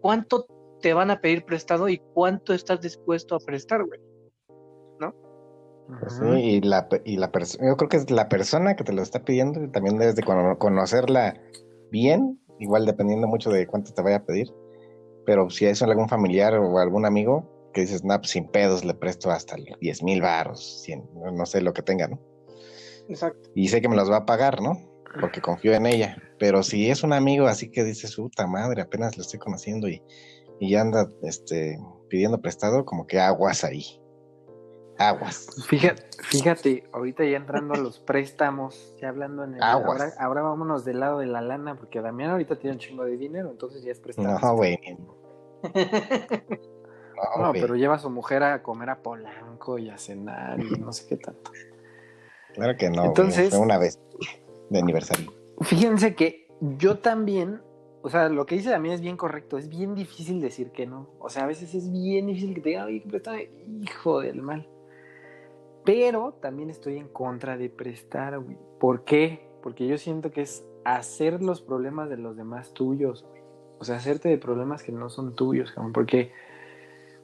[0.00, 0.46] cuánto
[0.80, 4.00] te van a pedir prestado y cuánto estás dispuesto a prestar, güey.
[6.00, 8.92] Pues sí, y la, y la persona, yo creo que es la persona que te
[8.92, 11.40] lo está pidiendo, también debes de cono- conocerla
[11.90, 14.48] bien, igual dependiendo mucho de cuánto te vaya a pedir.
[15.24, 18.94] Pero si es algún familiar o algún amigo que dices, no, pues sin pedos le
[18.94, 22.20] presto hasta 10 mil baros, 100, no, sé lo que tenga, ¿no?
[23.08, 23.50] Exacto.
[23.54, 24.78] Y sé que me los va a pagar, ¿no?
[25.20, 26.16] Porque confío en ella.
[26.38, 30.02] Pero si es un amigo así que dices, puta madre, apenas lo estoy conociendo y,
[30.60, 34.01] y anda este, pidiendo prestado, como que aguas ahí.
[35.08, 35.46] Aguas.
[35.66, 39.62] Fíjate, fíjate, ahorita ya entrando a los préstamos, ya hablando en el...
[39.62, 40.00] Aguas.
[40.00, 43.16] Ahora, ahora vámonos del lado de la lana, porque Damián ahorita tiene un chingo de
[43.16, 44.38] dinero, entonces ya es prestado.
[44.42, 44.78] No, güey.
[47.38, 50.92] No, pero lleva a su mujer a comer a Polanco y a cenar y no
[50.92, 51.52] sé qué tanto.
[52.54, 53.04] Claro que no.
[53.04, 53.98] Entonces- fue una vez
[54.70, 55.32] de aniversario.
[55.60, 57.62] Fíjense que yo también,
[58.02, 61.10] o sea, lo que dice también es bien correcto, es bien difícil decir que no.
[61.20, 63.50] O sea, a veces es bien difícil que te digan, oye, préstame,
[63.82, 64.68] hijo del mal.
[65.84, 68.56] Pero también estoy en contra de prestar, güey.
[68.78, 69.50] ¿Por qué?
[69.62, 73.42] Porque yo siento que es hacer los problemas de los demás tuyos, güey.
[73.78, 75.92] O sea, hacerte de problemas que no son tuyos, cabrón.
[75.92, 76.32] Porque,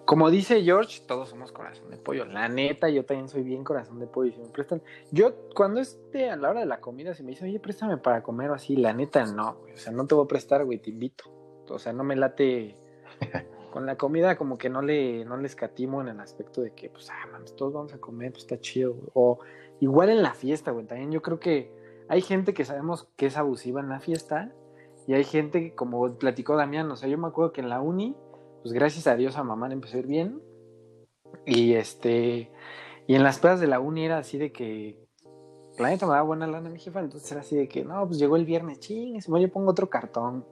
[0.05, 2.25] como dice George, todos somos corazón de pollo.
[2.25, 4.33] La neta, yo también soy bien corazón de pollo.
[4.33, 7.49] Si me prestan, yo cuando esté a la hora de la comida, si me dicen,
[7.49, 9.75] oye, préstame para comer o así, la neta no, güey.
[9.75, 11.25] O sea, no te voy a prestar, güey, te invito.
[11.69, 12.77] O sea, no me late.
[13.79, 16.91] Con la comida, como que no le, no le escatimo en el aspecto de que,
[16.91, 19.09] pues, ah, mames, todos vamos a comer, pues está chido, güey.
[19.15, 19.39] O
[19.79, 20.85] igual en la fiesta, güey.
[20.85, 21.71] También yo creo que
[22.09, 24.53] hay gente que sabemos que es abusiva en la fiesta
[25.07, 28.17] y hay gente como platicó Damián, o sea, yo me acuerdo que en la uni,
[28.63, 30.43] pues gracias a Dios a mamá le empezó a ir bien.
[31.47, 32.51] Y este,
[33.07, 34.99] y en las pedas de la uni era así de que,
[35.79, 38.19] la neta me daba buena lana mi jefa, entonces era así de que, no, pues
[38.19, 40.45] llegó el viernes, ching, yo pongo otro cartón.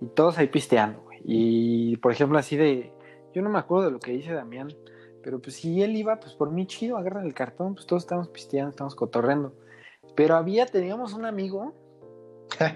[0.00, 1.05] Y todos ahí pisteando.
[1.28, 2.92] Y por ejemplo, así de,
[3.34, 4.68] yo no me acuerdo de lo que dice Damián,
[5.24, 8.28] pero pues si él iba, pues por mí chido, agarran el cartón, pues todos estamos
[8.28, 9.52] pisteando, estamos cotorreando.
[10.14, 11.74] Pero había, teníamos un amigo,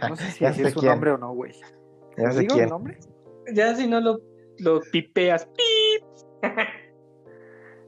[0.09, 0.91] no sé si decir sé su quién.
[0.91, 1.55] nombre o no, güey.
[2.17, 2.65] Ya sé ¿Digo quién.
[2.65, 2.99] el nombre?
[3.55, 4.21] Ya si no lo,
[4.59, 6.05] lo pipeas, ¡pip!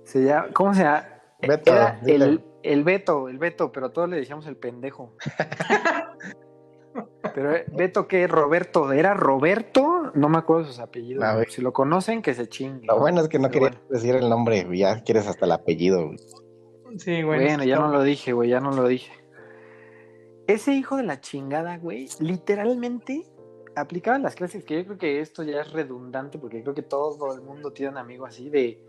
[0.05, 1.09] Se llama, ¿Cómo se llama?
[1.41, 5.17] Beto, Era el, el Beto, el Beto, pero todos le decíamos el pendejo.
[7.35, 8.27] pero eh, Beto, ¿qué?
[8.27, 10.11] Roberto, ¿era Roberto?
[10.15, 11.25] No me acuerdo sus apellidos.
[11.49, 12.87] Si lo conocen, que se chingue.
[12.87, 15.53] Lo bueno es que no Pero quería decir el nombre, güey, ya quieres hasta el
[15.53, 16.07] apellido.
[16.07, 16.19] güey.
[16.99, 17.45] Sí, bueno.
[17.45, 19.13] Bueno, ya no lo dije, güey, ya no lo dije.
[20.47, 23.25] ese hijo de la chingada, güey, literalmente
[23.75, 27.35] aplicaba las clases, que yo creo que esto ya es redundante, porque creo que todo
[27.35, 28.85] el mundo tiene un amigo así de,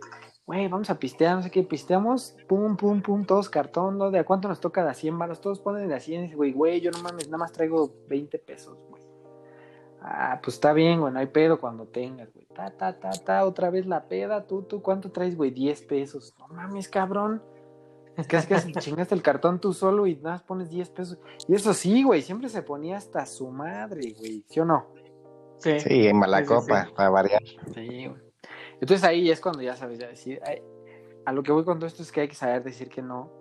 [0.45, 4.11] güey, vamos a pistear, no sé qué, pisteamos, pum, pum, pum, todos cartón, ¿no?
[4.11, 5.41] ¿De a cuánto nos toca de a 100 baros?
[5.41, 8.77] Todos ponen de a 100, güey, güey, yo no mames, nada más traigo 20 pesos,
[8.89, 9.01] güey.
[10.01, 12.45] Ah, pues está bien, güey, no hay pedo cuando tengas, güey.
[12.53, 15.51] Ta, ta, ta, ta, otra vez la peda, tú, tú, ¿cuánto traes, güey?
[15.51, 16.35] 10 pesos.
[16.37, 17.41] No mames, cabrón.
[18.27, 21.19] Casi casi chingaste el cartón tú solo y nada más pones 10 pesos.
[21.47, 24.87] Y eso sí, güey, siempre se ponía hasta su madre, güey, ¿sí o no?
[25.57, 26.91] Sí, Sí, en mala Sí, sí, copa, sí.
[26.95, 27.41] para variar.
[27.73, 28.22] Sí, güey.
[28.83, 30.61] Entonces ahí es cuando ya sabes, ya decir, ay,
[31.23, 33.31] a lo que voy con todo esto es que hay que saber decir que no,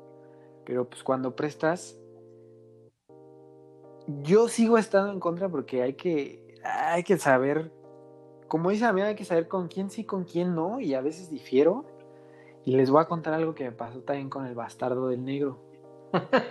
[0.64, 1.98] pero pues cuando prestas,
[4.22, 7.72] yo sigo estando en contra porque hay que, hay que saber,
[8.46, 11.00] como dice a mí, hay que saber con quién sí, con quién no, y a
[11.00, 11.86] veces difiero.
[12.64, 15.58] Y les voy a contar algo que me pasó también con el bastardo del negro.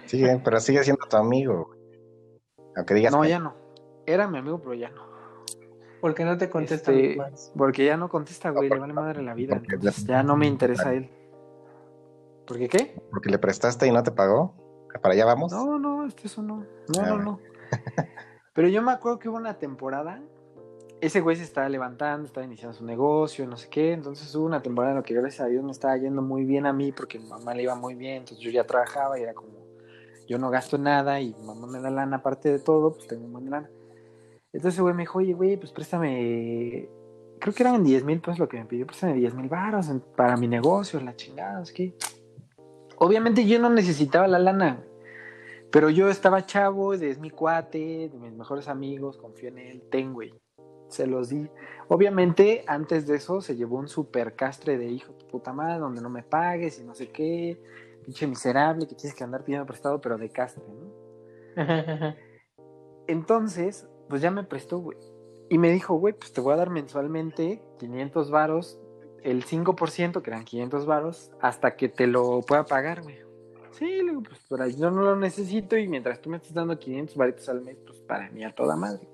[0.05, 1.73] Sí, pero sigue siendo tu amigo.
[2.75, 3.53] Aunque digas No, que- ya no.
[4.05, 5.10] Era mi amigo, pero ya no.
[6.01, 7.51] Porque no te contestan Este, más.
[7.55, 9.61] Porque ya no contesta, güey, No, le vale madre la vida.
[10.05, 11.09] ya no me interesa él.
[12.45, 12.95] ¿Por qué qué?
[13.11, 14.53] porque le prestaste y no te pagó.
[15.01, 15.51] Para allá vamos.
[15.53, 16.57] No, no, este eso no.
[16.57, 17.39] No, Ah, no, no.
[18.53, 20.21] Pero yo me acuerdo que hubo una temporada,
[20.99, 23.93] ese güey se estaba levantando, estaba iniciando su negocio, no sé qué.
[23.93, 26.65] Entonces hubo una temporada en la que gracias a Dios me estaba yendo muy bien
[26.65, 28.17] a mí porque mi mamá le iba muy bien.
[28.17, 29.53] Entonces yo ya trabajaba y era como,
[30.27, 33.23] yo no gasto nada y mi mamá me da lana aparte de todo, pues tengo
[33.25, 33.69] un buen de lana.
[34.53, 36.89] Entonces güey me dijo, oye, güey, pues préstame,
[37.39, 40.35] creo que eran 10 mil pesos lo que me pidió, préstame 10 mil baros para
[40.37, 41.95] mi negocio, la chingada, sé qué.
[42.97, 44.83] Obviamente yo no necesitaba la lana.
[45.71, 50.13] Pero yo estaba chavo, es mi cuate, de mis mejores amigos, confío en él, ten,
[50.13, 50.33] güey.
[50.89, 51.49] Se los di.
[51.87, 55.79] Obviamente, antes de eso, se llevó un super castre de hijo de tu puta madre,
[55.79, 57.57] donde no me pagues y no sé qué.
[58.03, 62.15] Pinche miserable que tienes que andar pidiendo prestado, pero de castre, ¿no?
[63.07, 64.97] Entonces, pues ya me prestó, güey.
[65.49, 68.77] Y me dijo, güey, pues te voy a dar mensualmente 500 varos,
[69.23, 73.15] el 5%, que eran 500 varos, hasta que te lo pueda pagar, güey.
[73.71, 76.77] Sí, le digo, pues pero yo no lo necesito y mientras tú me estás dando
[76.77, 79.07] 500 varitos al mes, pues para mí a toda madre.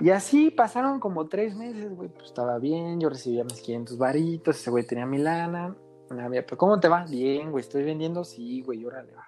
[0.00, 4.56] Y así pasaron como tres meses, güey, pues estaba bien, yo recibía mis 500 varitos,
[4.56, 5.76] ese güey tenía mi lana.
[6.08, 7.04] "Pero ¿Cómo te va?
[7.06, 9.23] Bien, güey, estoy vendiendo, sí, güey, órale, va.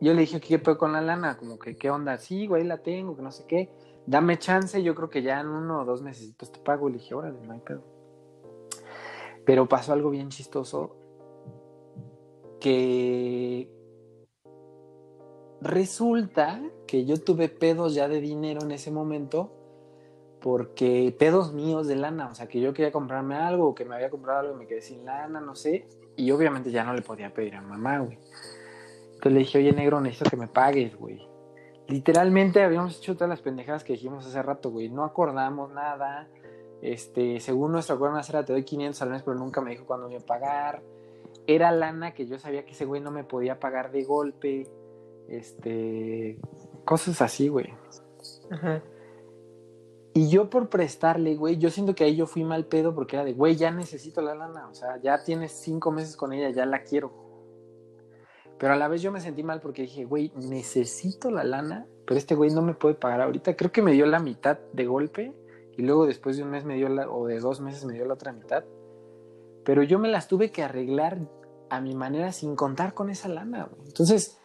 [0.00, 1.36] Yo le dije, ¿qué pedo con la lana?
[1.36, 2.18] Como que, ¿qué onda?
[2.18, 3.70] Sí, güey, la tengo, que no sé qué.
[4.06, 6.88] Dame chance, yo creo que ya en uno o dos meses te pago.
[6.88, 7.82] Le dije, órale, no hay pedo.
[9.44, 10.96] Pero pasó algo bien chistoso
[12.60, 13.70] que
[15.60, 19.52] resulta que yo tuve pedos ya de dinero en ese momento
[20.40, 24.10] porque pedos míos de lana, o sea, que yo quería comprarme algo que me había
[24.10, 27.32] comprado algo y me quedé sin lana, no sé, y obviamente ya no le podía
[27.32, 28.18] pedir a mamá, güey.
[29.18, 31.28] Entonces le dije, oye, negro, necesito que me pagues, güey.
[31.88, 34.90] Literalmente habíamos hecho todas las pendejadas que dijimos hace rato, güey.
[34.90, 36.28] No acordamos nada.
[36.82, 40.06] Este, según nuestro acuerdo era te doy 500 al mes, pero nunca me dijo cuándo
[40.06, 40.82] me iba a pagar.
[41.48, 44.68] Era lana que yo sabía que ese güey no me podía pagar de golpe.
[45.28, 46.38] Este,
[46.84, 47.74] cosas así, güey.
[48.52, 48.84] Ajá.
[50.14, 53.24] Y yo por prestarle, güey, yo siento que ahí yo fui mal pedo porque era
[53.24, 54.68] de, güey, ya necesito la lana.
[54.68, 57.27] O sea, ya tienes cinco meses con ella, ya la quiero.
[58.58, 62.18] Pero a la vez yo me sentí mal porque dije, güey, necesito la lana, pero
[62.18, 63.56] este güey no me puede pagar ahorita.
[63.56, 65.32] Creo que me dio la mitad de golpe
[65.76, 68.14] y luego después de un mes me dio o de dos meses me dio la
[68.14, 68.64] otra mitad.
[69.64, 71.18] Pero yo me las tuve que arreglar
[71.70, 73.68] a mi manera sin contar con esa lana.
[73.86, 74.40] Entonces,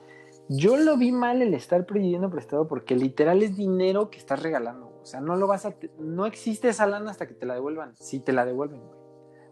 [0.50, 4.94] yo lo vi mal el estar pidiendo prestado porque literal es dinero que estás regalando.
[5.02, 7.96] O sea, no lo vas a, no existe esa lana hasta que te la devuelvan.
[7.96, 9.00] Si te la devuelven, güey.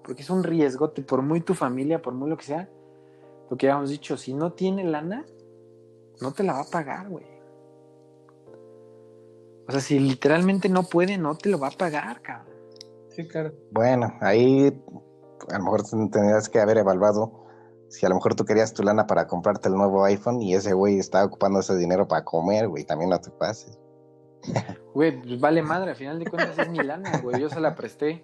[0.03, 2.69] Porque es un riesgote, por muy tu familia, por muy lo que sea.
[3.51, 5.25] Lo que habíamos dicho, si no tiene lana,
[6.21, 7.25] no te la va a pagar, güey.
[9.67, 12.55] O sea, si literalmente no puede, no te lo va a pagar, cabrón.
[13.09, 13.51] Sí, claro.
[13.71, 14.67] Bueno, ahí
[15.49, 17.45] a lo mejor tendrías que haber evaluado
[17.89, 20.71] si a lo mejor tú querías tu lana para comprarte el nuevo iPhone y ese
[20.71, 23.77] güey estaba ocupando ese dinero para comer, güey, también no te pases.
[24.93, 27.75] Güey, pues vale madre, al final de cuentas es mi lana, güey, yo se la
[27.75, 28.23] presté.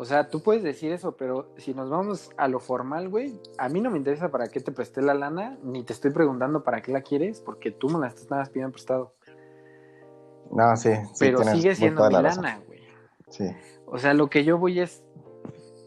[0.00, 3.68] O sea, tú puedes decir eso, pero si nos vamos a lo formal, güey, a
[3.68, 6.80] mí no me interesa para qué te presté la lana, ni te estoy preguntando para
[6.80, 9.12] qué la quieres, porque tú me la estás nada más pidiendo prestado.
[10.50, 12.80] No, sí, sí pero sigue siendo mi la lana, güey.
[13.28, 13.44] Sí.
[13.84, 15.02] O sea, lo que yo voy es,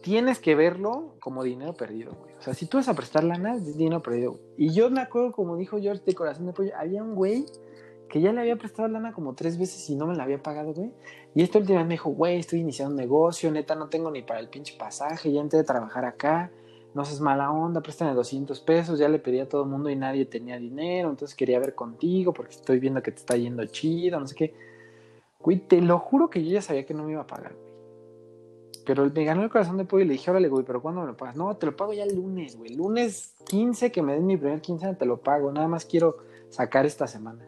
[0.04, 2.36] tienes que verlo como dinero perdido, güey.
[2.36, 4.40] O sea, si tú vas a prestar lana, es dinero perdido.
[4.58, 7.48] Y yo me acuerdo, como dijo George de Corazón de Pollo, había un güey
[8.10, 10.72] que ya le había prestado lana como tres veces y no me la había pagado,
[10.72, 10.94] güey.
[11.36, 14.22] Y esta última vez me dijo, güey, estoy iniciando un negocio, neta, no tengo ni
[14.22, 16.52] para el pinche pasaje, ya entré a trabajar acá.
[16.94, 19.96] no seas mala onda, préstame 200 pesos, ya le pedí a todo el mundo y
[19.96, 24.20] nadie tenía dinero, entonces quería ver contigo porque estoy viendo que te está yendo chido,
[24.20, 24.54] no sé qué.
[25.40, 27.74] Güey, te lo juro que yo ya sabía que no me iba a pagar, güey.
[28.86, 31.08] Pero me ganó el corazón de pollo y le dije, órale, güey, pero ¿cuándo me
[31.08, 31.36] lo pagas?
[31.36, 32.76] No, te lo pago ya el lunes, güey.
[32.76, 35.52] Lunes 15, que me den mi primer 15, te lo pago.
[35.52, 36.18] Nada más quiero
[36.50, 37.46] sacar esta semana.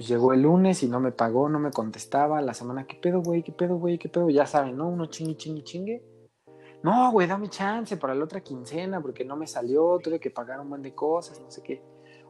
[0.00, 2.40] Llegó el lunes y no me pagó, no me contestaba.
[2.40, 3.42] La semana, ¿qué pedo, güey?
[3.42, 3.98] ¿Qué pedo, güey?
[3.98, 4.30] ¿Qué pedo?
[4.30, 4.88] Ya saben, ¿no?
[4.88, 6.02] Uno chingue, chingue, chingue.
[6.82, 10.60] No, güey, dame chance para la otra quincena porque no me salió, tuve que pagar
[10.60, 11.82] un buen de cosas, no sé qué.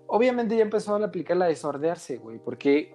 [0.08, 2.92] Obviamente ya empezó a aplicar la de sordearse, güey, porque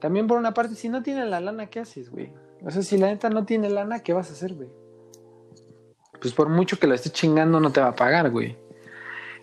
[0.00, 2.32] también por una parte, si no tiene la lana, ¿qué haces, güey?
[2.64, 4.68] O sea, si la neta no tiene lana, ¿qué vas a hacer, güey?
[6.20, 8.56] Pues por mucho que lo esté chingando, no te va a pagar, güey.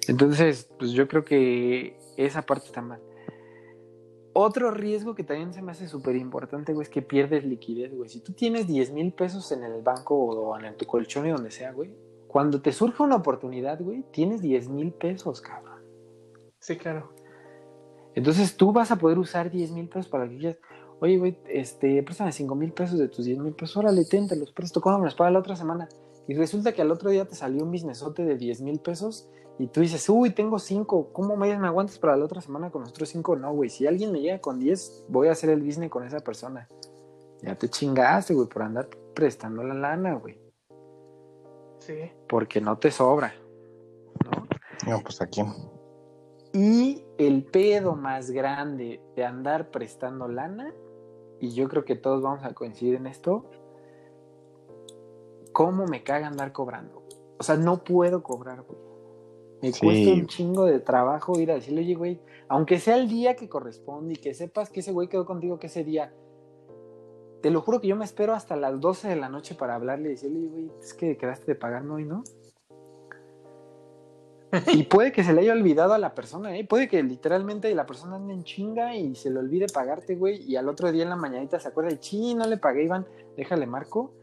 [0.07, 3.01] Entonces, pues yo creo que esa parte está mal.
[4.35, 8.09] Otro riesgo que también se me hace súper importante, güey, es que pierdes liquidez, güey.
[8.09, 11.51] Si tú tienes 10 mil pesos en el banco o en tu colchón y donde
[11.51, 11.91] sea, güey,
[12.27, 15.83] cuando te surge una oportunidad, güey, tienes 10 mil pesos, cabrón.
[16.57, 17.13] Sí, claro.
[18.15, 20.57] Entonces tú vas a poder usar 10 mil pesos para que quieras.
[20.99, 23.77] Oye, güey, este, préstame 5 mil pesos de tus 10 mil pesos.
[23.77, 24.81] Órale, ten, te los presto.
[24.81, 25.87] ¿Cómo me los paga la otra semana?
[26.27, 29.67] Y resulta que al otro día te salió un businessote de 10 mil pesos y
[29.67, 33.09] tú dices, uy, tengo 5, ¿cómo me, aguantas para la otra semana con los otros
[33.09, 33.35] 5?
[33.35, 36.19] No, güey, si alguien me llega con 10, voy a hacer el business con esa
[36.21, 36.67] persona.
[37.41, 40.39] Ya te chingaste, güey, por andar prestando la lana, güey.
[41.79, 42.11] Sí.
[42.27, 43.33] Porque no te sobra,
[44.23, 44.47] ¿no?
[44.89, 45.43] No, pues aquí.
[46.53, 50.73] Y el pedo más grande de andar prestando lana,
[51.39, 53.49] y yo creo que todos vamos a coincidir en esto,
[55.53, 57.03] ¿cómo me caga andar cobrando?
[57.39, 58.79] O sea, no puedo cobrar, güey.
[59.61, 59.85] Me Sí.
[59.85, 63.47] cuesta un chingo de trabajo ir a decirle, oye, güey, aunque sea el día que
[63.47, 66.13] corresponde y que sepas que ese güey quedó contigo que ese día,
[67.41, 70.09] te lo juro que yo me espero hasta las 12 de la noche para hablarle
[70.09, 72.23] y decirle, oye, güey, es que quedaste de pagarme hoy, ¿no?
[74.71, 76.63] Y puede que se le haya olvidado a la persona, ¿eh?
[76.65, 80.57] Puede que literalmente la persona ande en chinga y se le olvide pagarte, güey, y
[80.57, 83.65] al otro día en la mañanita se acuerda y chi, no le pagué, Iván, déjale
[83.65, 84.13] marco.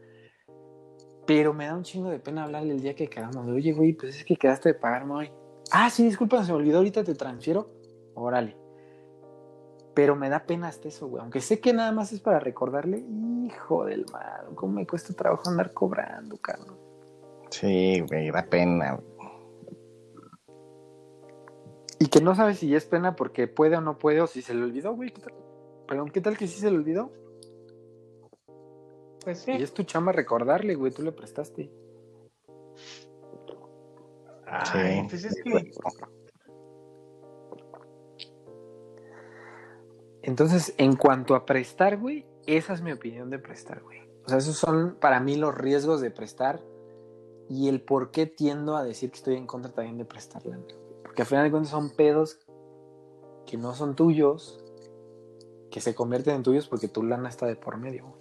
[1.25, 3.45] Pero me da un chingo de pena hablarle el día que quedamos.
[3.45, 5.31] de, Oye, güey, pues es que quedaste de pagarme hoy.
[5.71, 7.69] Ah, sí, disculpa, se me olvidó, ahorita te transfiero.
[8.15, 8.57] Órale.
[9.93, 11.21] Pero me da pena hasta eso, güey.
[11.21, 13.03] Aunque sé que nada más es para recordarle,
[13.45, 16.77] hijo del mal, cómo me cuesta trabajo andar cobrando, cabrón.
[17.49, 18.99] Sí, güey, da pena.
[21.99, 24.53] Y que no sabes si es pena porque puede o no puede, o si se
[24.53, 25.11] le olvidó, güey.
[25.11, 25.33] ¿qué tal?
[25.87, 27.11] Perdón, ¿qué tal que sí se le olvidó?
[29.23, 29.51] Pues sí.
[29.51, 31.71] Y es tu chamba recordarle, güey, tú le prestaste.
[34.45, 35.71] Ay, pues es que.
[40.23, 43.99] Entonces, en cuanto a prestar, güey, esa es mi opinión de prestar, güey.
[44.25, 46.61] O sea, esos son para mí los riesgos de prestar
[47.49, 50.63] y el por qué tiendo a decir que estoy en contra también de prestar lana.
[50.63, 51.01] güey.
[51.03, 52.39] Porque al final de cuentas son pedos
[53.45, 54.63] que no son tuyos,
[55.71, 58.13] que se convierten en tuyos porque tu lana está de por medio.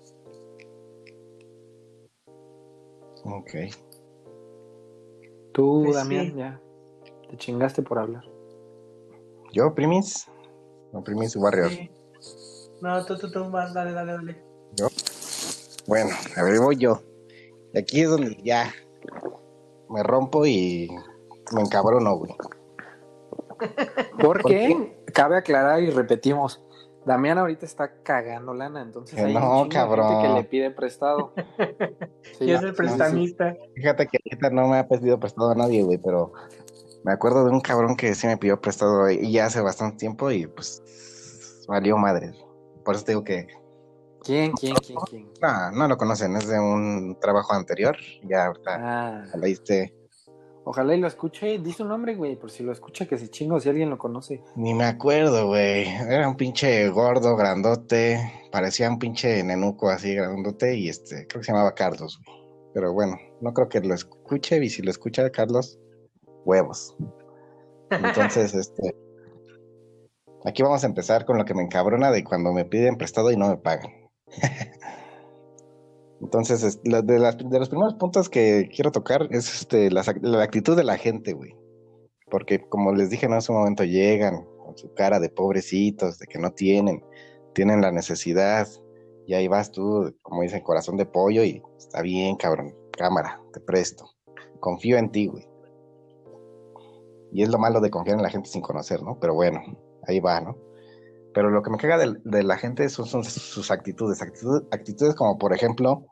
[3.33, 3.51] Ok.
[5.53, 6.35] Tú, Pues Damián, sí.
[6.37, 6.61] ya
[7.29, 8.25] te chingaste por hablar.
[9.53, 10.27] ¿Yo, Primis?
[10.93, 11.71] No, Primis Warrior.
[11.71, 11.91] Sí.
[12.81, 14.43] No, tú, tú, tú, vas, dale, dale, dale.
[15.87, 17.03] Bueno, a ver, voy yo.
[17.75, 18.73] Y aquí es donde ya
[19.89, 20.89] me rompo y
[21.53, 22.35] me encabrono, güey.
[24.21, 26.63] Porque cabe aclarar y repetimos,
[27.07, 30.07] Damián ahorita está cagando lana, entonces Que hay no, un cabrón.
[30.09, 31.33] gente que le pide prestado.
[32.39, 33.55] Sí, y es el prestamista.
[33.75, 36.33] Fíjate que ahorita no me ha pedido prestado a nadie, güey, pero
[37.05, 40.31] me acuerdo de un cabrón que sí me pidió prestado y ya hace bastante tiempo
[40.31, 42.33] y pues valió madre.
[42.85, 43.47] Por eso te digo que
[44.23, 45.31] ¿Quién, quién, quién, quién?
[45.41, 47.97] no, no lo conocen, es de un trabajo anterior.
[48.25, 49.95] Ya ahorita Ah, leíste.
[50.71, 51.59] Ojalá y lo escuche.
[51.59, 54.43] Di su nombre, güey, por si lo escucha que se chingo si alguien lo conoce.
[54.57, 55.87] Ni me acuerdo, güey.
[55.87, 58.19] Era un pinche gordo, grandote.
[58.51, 60.77] Parecía un pinche nenuco así, grandote.
[60.77, 62.41] Y este, creo que se llamaba Carlos, güey.
[62.73, 64.65] Pero bueno, no creo que lo escuche.
[64.65, 65.79] Y si lo escucha Carlos,
[66.45, 66.97] huevos.
[67.91, 68.95] Entonces, este.
[70.45, 73.37] Aquí vamos a empezar con lo que me encabrona de cuando me piden prestado y
[73.37, 73.91] no me pagan.
[76.21, 80.03] Entonces, de, las- de los primeros puntos que quiero tocar es este, la,
[80.43, 81.57] actitud de la gente, güey.
[82.31, 86.39] Porque como les dije en ese momento, llegan con su cara de pobrecitos, de que
[86.39, 87.03] no tienen,
[87.55, 88.69] tienen la necesidad,
[89.27, 93.61] y ahí vas tú, como dicen, corazón de pollo, y está bien, cabrón, cámara, te
[93.61, 94.05] presto.
[94.61, 95.49] Confío en ti, güey.
[97.33, 99.19] Y es lo malo de confiar en la gente sin conocer, ¿no?
[99.21, 99.61] Pero bueno,
[100.07, 100.57] ahí va, ¿no?
[101.33, 105.15] Pero lo que me caga de, de la gente son, son sus actitudes, actitud- actitudes
[105.15, 106.07] como por ejemplo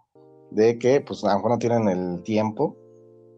[0.51, 2.77] de que pues a lo mejor no tienen el tiempo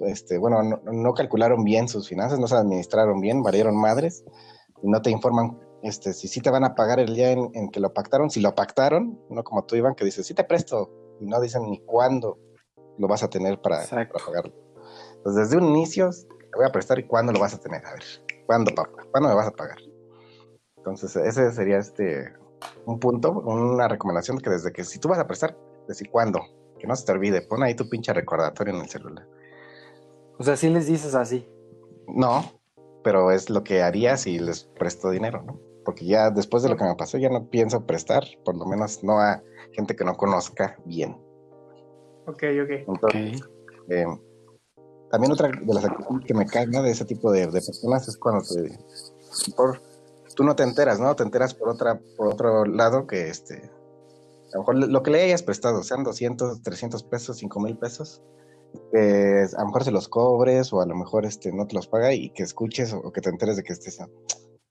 [0.01, 4.24] este, bueno, no, no calcularon bien sus finanzas, no se administraron bien, valieron madres,
[4.83, 7.70] y no te informan este, si sí te van a pagar el día en, en
[7.70, 10.91] que lo pactaron, si lo pactaron, no como tú, Iván, que dices, sí te presto,
[11.20, 12.39] y no dicen ni cuándo
[12.99, 14.55] lo vas a tener para, para pagarlo.
[15.16, 17.85] Entonces, desde un inicio, te voy a prestar y cuándo lo vas a tener.
[17.85, 18.03] A ver,
[18.47, 19.03] ¿cuándo, papá?
[19.11, 19.78] ¿Cuándo me vas a pagar?
[20.81, 22.33] Entonces, ese sería este
[22.87, 25.57] un punto, una recomendación que desde que si tú vas a prestar,
[25.87, 26.41] decir cuándo,
[26.78, 29.26] que no se te olvide, pon ahí tu pinche recordatorio en el celular.
[30.39, 31.47] O sea, sí les dices así.
[32.09, 32.43] No,
[33.05, 35.61] pero es lo que haría si les presto dinero, ¿no?
[35.85, 39.03] Porque ya después de lo que me pasó, ya no pienso prestar, por lo menos
[39.05, 41.12] no a gente que no conozca bien.
[42.26, 42.70] Ok, ok.
[42.89, 43.43] Entonces,
[43.89, 44.07] eh,
[45.11, 48.16] también otra de las actitudes que me caga de ese tipo de, de personas es
[48.16, 48.78] cuando te,
[49.57, 49.81] por,
[50.35, 51.14] tú no te enteras, ¿no?
[51.16, 53.70] Te enteras por otra, por otro lado que este,
[54.53, 58.22] a lo mejor lo que le hayas prestado, sean 200, 300 pesos, 5 mil pesos,
[58.93, 61.89] eh, a lo mejor se los cobres o a lo mejor este, no te los
[61.89, 63.99] paga y que escuches o, que te enteres de que estés,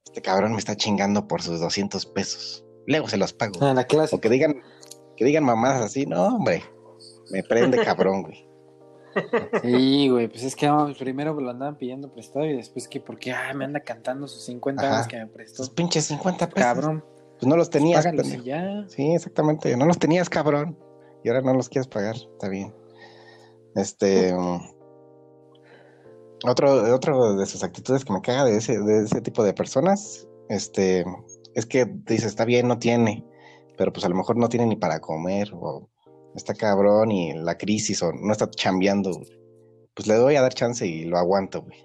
[0.05, 2.65] este cabrón me está chingando por sus 200 pesos.
[2.87, 3.53] Luego se los pago.
[3.61, 4.15] Ah, la clase.
[4.15, 4.61] O que digan,
[5.15, 6.63] que digan mamadas así, no, hombre,
[7.31, 8.48] me prende cabrón, güey.
[9.61, 12.99] Sí, güey, pues es que no, primero me lo andaban pidiendo prestado y después que
[12.99, 14.91] porque ah, me anda cantando sus 50 Ajá.
[14.91, 15.63] euros que me prestó.
[15.63, 16.63] Esos pinches 50 pesos.
[16.63, 17.03] Cabrón,
[17.39, 18.03] Pues no los tenías.
[18.05, 18.45] págalos y pendejo.
[18.45, 18.85] ya.
[18.87, 19.75] Sí, exactamente.
[19.77, 20.77] No los tenías, cabrón.
[21.23, 22.15] Y ahora no los quieres pagar.
[22.15, 22.73] Está bien.
[23.75, 24.33] Este.
[24.33, 24.59] um,
[26.45, 30.25] Otro, otro de sus actitudes que me caga de ese, de ese tipo de personas,
[30.47, 31.03] este,
[31.53, 33.25] es que dice, está bien, no tiene,
[33.77, 35.89] pero pues a lo mejor no tiene ni para comer, o
[36.39, 39.39] está cabrón y la crisis, o no está chambeando, güey.
[39.93, 41.77] pues le doy a dar chance y lo aguanto, güey.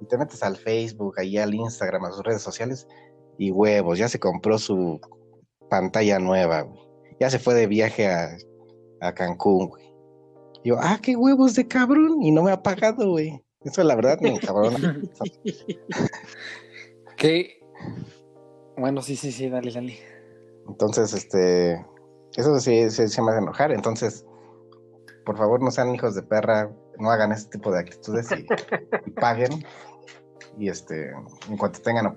[0.00, 2.86] Y te metes al Facebook, ahí al Instagram, a sus redes sociales,
[3.38, 5.00] y huevos, ya se compró su
[5.70, 6.80] pantalla nueva, güey.
[7.20, 8.36] Ya se fue de viaje a,
[9.00, 9.84] a Cancún, güey.
[10.62, 13.40] Y Yo, ah, qué huevos de cabrón, y no me ha pagado, güey.
[13.64, 15.00] Eso la verdad me encabrona.
[17.16, 17.64] Que
[18.76, 19.98] bueno, sí, sí, sí, dale, dale.
[20.68, 21.84] Entonces, este,
[22.36, 23.72] eso sí, sí, sí me hace enojar.
[23.72, 24.26] Entonces,
[25.24, 28.46] por favor, no sean hijos de perra, no hagan ese tipo de actitudes y,
[29.06, 29.64] y paguen.
[30.58, 31.10] Y este,
[31.48, 32.14] en cuanto tengan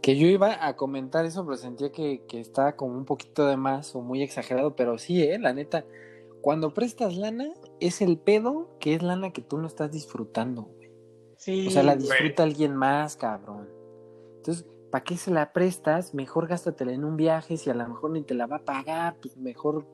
[0.00, 3.56] Que yo iba a comentar eso, pero sentía que, que estaba como un poquito de
[3.56, 5.84] más o muy exagerado, pero sí, eh, la neta,
[6.40, 10.90] cuando prestas lana, es el pedo que es lana que tú no estás disfrutando, güey.
[11.36, 12.06] Sí, O sea, la güey.
[12.06, 13.68] disfruta alguien más, cabrón.
[14.36, 16.14] Entonces, ¿para qué se la prestas?
[16.14, 19.16] Mejor gástatela en un viaje, si a lo mejor ni te la va a pagar,
[19.20, 19.86] pues mejor,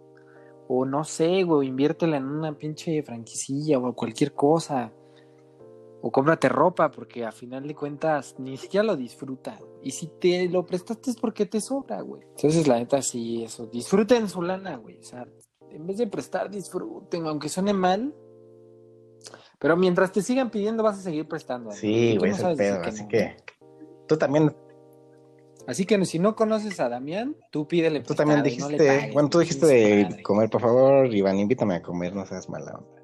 [0.68, 4.92] o no sé, güey, inviértela en una pinche franquicilla o cualquier cosa.
[6.06, 9.58] O cómprate ropa, porque a final de cuentas ni siquiera lo disfruta.
[9.82, 12.20] Y si te lo prestaste es porque te sobra, güey.
[12.36, 13.66] Entonces, la neta, sí, eso.
[13.66, 14.98] Disfruten su lana, güey.
[14.98, 15.26] O sea,
[15.70, 18.14] en vez de prestar, disfruten, aunque suene mal.
[19.58, 21.72] Pero mientras te sigan pidiendo, vas a seguir prestando.
[21.72, 22.82] Sí, güey, no es el pedo.
[22.82, 23.08] Así no.
[23.08, 23.36] que
[24.06, 24.54] tú también,
[25.66, 29.30] Así que si no conoces a Damián, tú pídele tú también no dijiste, pagues, bueno,
[29.30, 30.22] tú dijiste de madre.
[30.22, 33.02] comer, por favor, Iván, invítame a comer, no seas mala onda.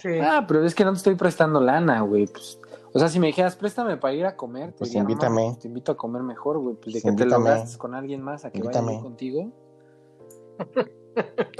[0.00, 0.18] Sí.
[0.22, 2.26] Ah, pero es que no te estoy prestando lana, güey.
[2.26, 2.58] Pues,
[2.92, 5.42] o sea, si me dijeras, préstame para ir a comer, te Pues diría, invítame.
[5.42, 6.76] no, pues te invito a comer mejor, güey.
[6.76, 8.96] Pues de Pues que te lo gastes con alguien más a que vaya Invítame.
[8.96, 9.52] yo contigo.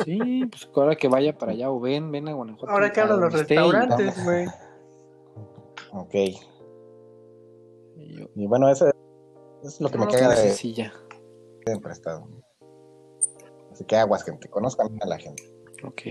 [0.05, 2.73] Sí, pues ahora que vaya para allá o ven, ven a Guanajuato.
[2.73, 4.47] Ahora que hablan los restaurantes, güey.
[5.93, 6.15] Ok.
[8.35, 8.89] Y bueno, eso
[9.63, 10.93] es lo que me No, caga de, sí, ya.
[11.67, 12.27] de prestado.
[13.73, 15.43] Así que aguas, gente, conozcan a la gente.
[15.83, 16.03] Ok.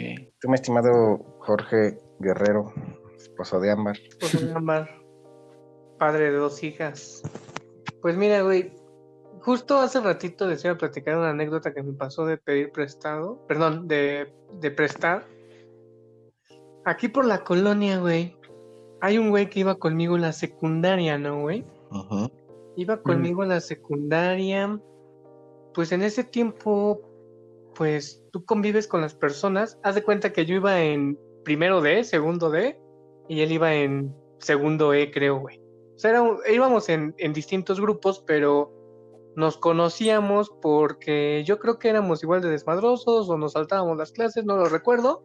[0.42, 2.74] Tú, mi estimado Jorge Guerrero,
[3.18, 3.98] esposo de Ámbar.
[4.20, 4.90] Pues un ámbar,
[5.98, 7.24] padre de dos hijas.
[8.02, 8.74] Pues mira, güey,
[9.42, 13.40] justo hace ratito les iba a platicar una anécdota que me pasó de pedir prestado,
[13.48, 15.26] perdón, de, de prestar.
[16.86, 18.36] Aquí por la colonia, güey,
[19.00, 21.64] hay un güey que iba conmigo en la secundaria, ¿no, güey?
[22.76, 24.80] Iba conmigo en la secundaria.
[25.74, 27.02] Pues en ese tiempo,
[27.76, 29.80] pues tú convives con las personas.
[29.84, 32.80] Haz de cuenta que yo iba en primero D, segundo D,
[33.28, 35.60] y él iba en segundo E, creo, güey.
[35.96, 38.72] O sea, era íbamos en, en distintos grupos, pero
[39.36, 44.46] nos conocíamos porque yo creo que éramos igual de desmadrosos o nos saltábamos las clases,
[44.46, 45.24] no lo recuerdo,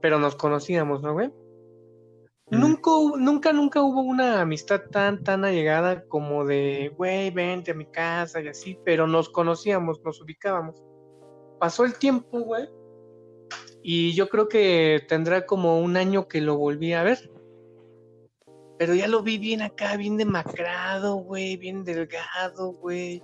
[0.00, 1.30] pero nos conocíamos, ¿no, güey?
[2.50, 7.86] Nunca, nunca, nunca hubo una amistad tan, tan allegada como de, güey, vente a mi
[7.86, 10.82] casa y así, pero nos conocíamos, nos ubicábamos.
[11.60, 12.68] Pasó el tiempo, güey,
[13.82, 17.30] y yo creo que tendrá como un año que lo volví a ver.
[18.78, 23.22] Pero ya lo vi bien acá, bien demacrado, güey, bien delgado, güey.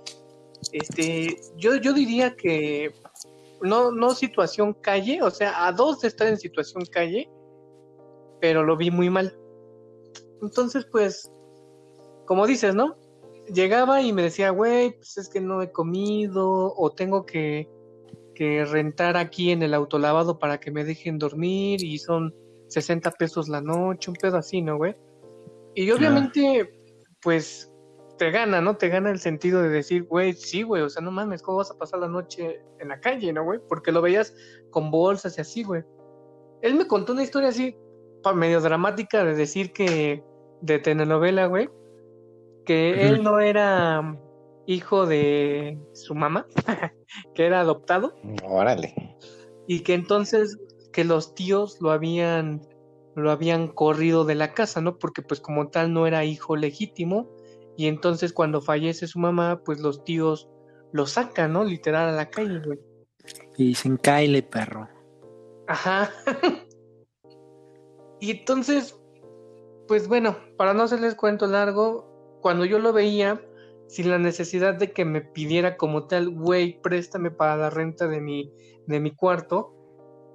[0.71, 2.93] Este, yo, yo diría que
[3.61, 7.29] no, no situación calle, o sea, a dos de estar en situación calle,
[8.39, 9.37] pero lo vi muy mal.
[10.41, 11.31] Entonces, pues,
[12.25, 12.95] como dices, ¿no?
[13.53, 17.69] Llegaba y me decía, güey, pues es que no he comido, o tengo que,
[18.35, 22.33] que rentar aquí en el autolavado para que me dejen dormir, y son
[22.67, 24.95] 60 pesos la noche, un pedo así, ¿no, güey?
[25.75, 26.69] Y obviamente,
[27.21, 27.71] pues,
[28.17, 28.77] te gana, ¿no?
[28.77, 31.71] Te gana el sentido de decir, güey, sí, güey, o sea, no mames, ¿cómo vas
[31.71, 33.59] a pasar la noche en la calle, no, güey?
[33.69, 34.33] Porque lo veías
[34.71, 35.83] con bolsas y así, güey.
[36.61, 37.77] Él me contó una historia así,
[38.35, 40.23] medio dramática, de decir que,
[40.61, 41.69] de telenovela, güey,
[42.65, 44.17] que él no era
[44.65, 46.45] hijo de su mamá,
[47.33, 48.15] que era adoptado.
[48.43, 49.15] Órale.
[49.67, 50.57] Y que entonces,
[50.91, 52.61] que los tíos lo habían
[53.15, 54.99] lo habían corrido de la casa, ¿no?
[54.99, 57.27] Porque pues como tal no era hijo legítimo
[57.75, 60.47] y entonces cuando fallece su mamá, pues los tíos
[60.91, 61.63] lo sacan, ¿no?
[61.63, 62.79] Literal a la calle, güey.
[63.57, 64.87] Y dicen, cáele, perro.
[65.67, 66.11] Ajá.
[68.19, 68.99] y entonces,
[69.87, 73.41] pues bueno, para no hacerles cuento largo, cuando yo lo veía,
[73.87, 78.19] sin la necesidad de que me pidiera como tal, güey, préstame para la renta de
[78.19, 78.51] mi,
[78.85, 79.73] de mi cuarto,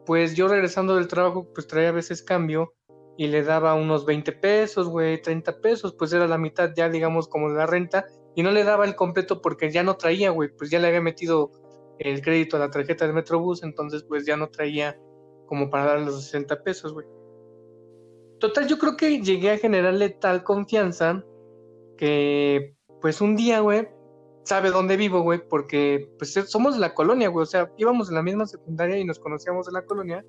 [0.06, 2.72] pues yo regresando del trabajo, pues traía a veces cambio
[3.16, 7.28] y le daba unos 20 pesos, güey, 30 pesos, pues era la mitad ya, digamos,
[7.28, 10.48] como de la renta, y no le daba el completo porque ya no traía, güey,
[10.56, 11.50] pues ya le había metido
[11.98, 14.98] el crédito a la tarjeta del Metrobús, entonces pues ya no traía
[15.46, 17.06] como para darle los 60 pesos, güey.
[18.43, 21.22] Total, yo creo que llegué a generarle tal confianza
[21.97, 23.86] que pues un día, güey,
[24.43, 28.16] sabe dónde vivo, güey, porque pues somos de la colonia, güey, o sea, íbamos en
[28.16, 30.24] la misma secundaria y nos conocíamos de la colonia,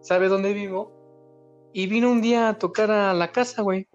[0.00, 3.86] sabe dónde vivo, y vino un día a tocar a la casa, güey.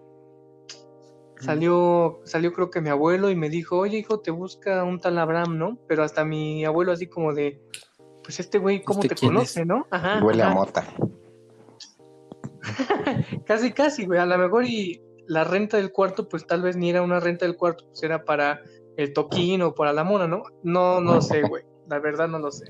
[1.38, 5.18] Salió, salió creo que mi abuelo y me dijo, oye hijo, te busca un tal
[5.18, 5.78] Abraham, ¿no?
[5.88, 7.60] Pero hasta mi abuelo así como de,
[8.24, 9.66] pues este güey, ¿cómo ¿Este te conoce, es?
[9.66, 9.86] no?
[9.90, 10.24] Ajá.
[10.24, 10.86] Huele a mota.
[13.46, 14.18] casi, casi, güey.
[14.18, 17.46] A lo mejor y la renta del cuarto, pues tal vez ni era una renta
[17.46, 18.62] del cuarto, pues era para
[18.96, 20.42] el toquín o para la mona, ¿no?
[20.62, 21.64] No, no sé, güey.
[21.88, 22.66] La verdad no lo sé.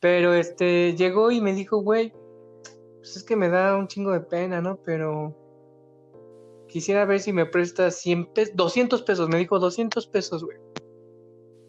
[0.00, 2.12] Pero este, llegó y me dijo, güey,
[2.98, 4.78] pues es que me da un chingo de pena, ¿no?
[4.84, 5.34] Pero
[6.68, 10.58] quisiera ver si me prestas 100 pesos, 200 pesos, me dijo 200 pesos, güey.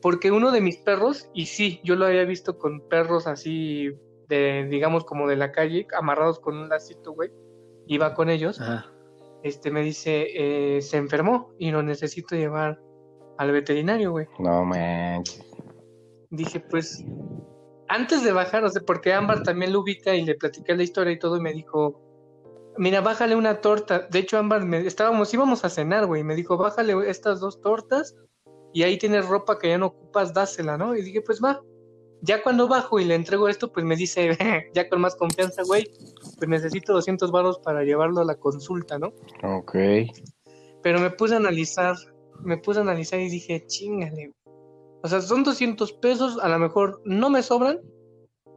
[0.01, 3.89] Porque uno de mis perros, y sí, yo lo había visto con perros así,
[4.29, 7.31] de, digamos, como de la calle, amarrados con un lacito, güey.
[7.87, 8.61] Iba con ellos.
[8.61, 8.85] Ajá.
[9.43, 12.79] Este me dice, eh, se enfermó y lo necesito llevar
[13.37, 14.27] al veterinario, güey.
[14.37, 15.45] No manches.
[16.29, 17.03] Dije, pues,
[17.87, 21.13] antes de bajar, o sea, porque Ámbar también lo ubica y le platiqué la historia
[21.13, 22.01] y todo, y me dijo,
[22.77, 24.07] mira, bájale una torta.
[24.11, 27.61] De hecho, Ámbar, me, estábamos, íbamos a cenar, güey, y me dijo, bájale estas dos
[27.61, 28.15] tortas
[28.73, 30.95] y ahí tienes ropa que ya no ocupas, dásela, ¿no?
[30.95, 31.61] Y dije, pues va.
[32.21, 34.37] Ya cuando bajo y le entrego esto, pues me dice,
[34.73, 35.89] ya con más confianza, güey,
[36.37, 39.13] pues necesito 200 baros para llevarlo a la consulta, ¿no?
[39.43, 39.75] Ok.
[40.81, 41.95] Pero me puse a analizar,
[42.41, 44.33] me puse a analizar y dije, chingale.
[45.01, 47.79] O sea, son 200 pesos, a lo mejor no me sobran,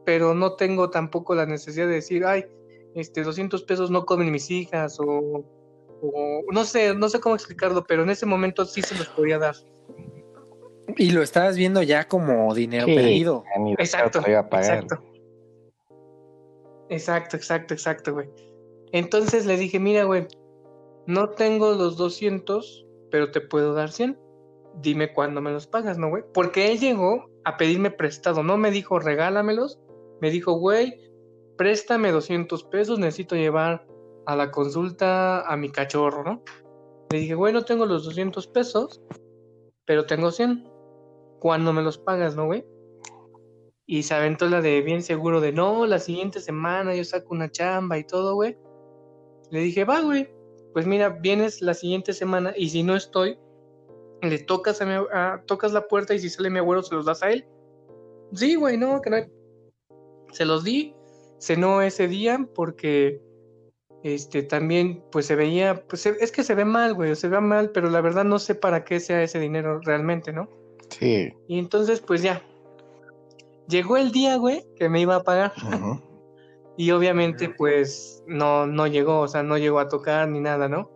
[0.05, 2.45] pero no tengo tampoco la necesidad de decir, ay,
[2.95, 5.45] este, 200 pesos no comen mis hijas o,
[6.01, 9.39] o no sé, no sé cómo explicarlo, pero en ese momento sí se los podía
[9.39, 9.55] dar.
[10.97, 12.95] Y lo estabas viendo ya como dinero Sí.
[12.95, 13.43] perdido.
[13.77, 14.99] Exacto, exacto.
[16.89, 18.29] Exacto, exacto, exacto, güey.
[18.91, 20.27] Entonces le dije, mira, güey,
[21.07, 24.19] no tengo los 200, pero te puedo dar 100.
[24.81, 26.23] Dime cuándo me los pagas, ¿no, güey?
[26.33, 29.79] Porque él llegó a pedirme prestado, no me dijo regálamelos,
[30.21, 30.99] me dijo, güey,
[31.57, 33.85] préstame 200 pesos, necesito llevar
[34.25, 36.43] a la consulta a mi cachorro, ¿no?
[37.11, 39.01] Le dije, güey, no tengo los 200 pesos,
[39.85, 40.67] pero tengo 100.
[41.43, 42.63] ¿Cuándo me los pagas, no, güey?
[43.85, 47.51] Y se aventó la de bien seguro de no, la siguiente semana yo saco una
[47.51, 48.57] chamba y todo, güey.
[49.51, 50.33] Le dije, va, güey.
[50.71, 53.37] Pues mira, vienes la siguiente semana y si no estoy,
[54.21, 54.93] le tocas a mi,
[55.45, 57.45] tocas la puerta y si sale mi abuelo se los das a él.
[58.31, 59.25] Sí, güey, no, que no hay.
[60.31, 60.95] Se los di,
[61.41, 63.21] cenó ese día porque
[64.03, 67.71] este también pues se veía, pues es que se ve mal, güey, se ve mal,
[67.71, 70.62] pero la verdad no sé para qué sea ese dinero realmente, ¿no?
[70.89, 71.33] Sí.
[71.47, 72.41] Y entonces, pues ya.
[73.67, 75.53] Llegó el día, güey, que me iba a pagar.
[76.75, 80.89] Y obviamente, pues, no, no llegó, o sea, no llegó a tocar ni nada, ¿no?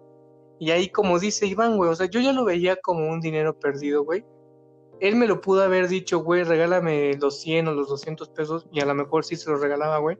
[0.59, 3.59] Y ahí, como dice Iván, güey, o sea, yo ya lo veía como un dinero
[3.59, 4.25] perdido, güey.
[4.99, 8.79] Él me lo pudo haber dicho, güey, regálame los 100 o los 200 pesos, y
[8.79, 10.17] a lo mejor sí se los regalaba, güey.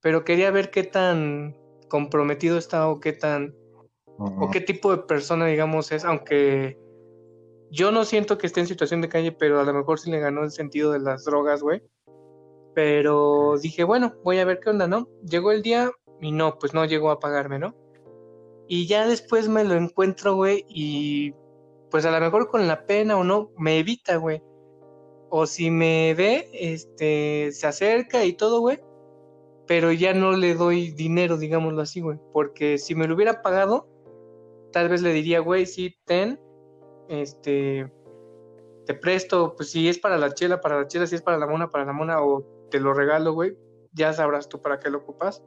[0.00, 1.56] Pero quería ver qué tan
[1.88, 3.54] comprometido estaba o qué tan
[4.18, 6.78] o qué tipo de persona, digamos, es, aunque
[7.70, 10.18] yo no siento que esté en situación de calle, pero a lo mejor sí le
[10.18, 11.82] ganó el sentido de las drogas, güey.
[12.74, 15.08] Pero dije, bueno, voy a ver qué onda, ¿no?
[15.24, 15.90] Llegó el día
[16.20, 17.74] y no, pues no llegó a pagarme, ¿no?
[18.68, 21.32] Y ya después me lo encuentro, güey, y
[21.90, 24.42] pues a lo mejor con la pena o no, me evita, güey.
[25.28, 28.80] O si me ve, este, se acerca y todo, güey.
[29.66, 32.18] Pero ya no le doy dinero, digámoslo así, güey.
[32.32, 33.88] Porque si me lo hubiera pagado,
[34.72, 36.40] tal vez le diría, güey, sí, ten,
[37.10, 37.92] este,
[38.86, 41.46] te presto, pues si es para la chela, para la chela, si es para la
[41.46, 43.56] mona, para la mona, o te lo regalo, güey,
[43.92, 45.42] ya sabrás tú para qué lo ocupas.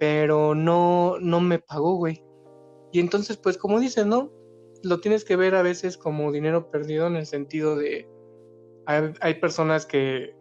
[0.00, 2.24] Pero no, no me pagó, güey.
[2.92, 4.32] Y entonces, pues como dices, ¿no?
[4.82, 8.08] Lo tienes que ver a veces como dinero perdido en el sentido de,
[8.86, 10.34] hay, hay personas que,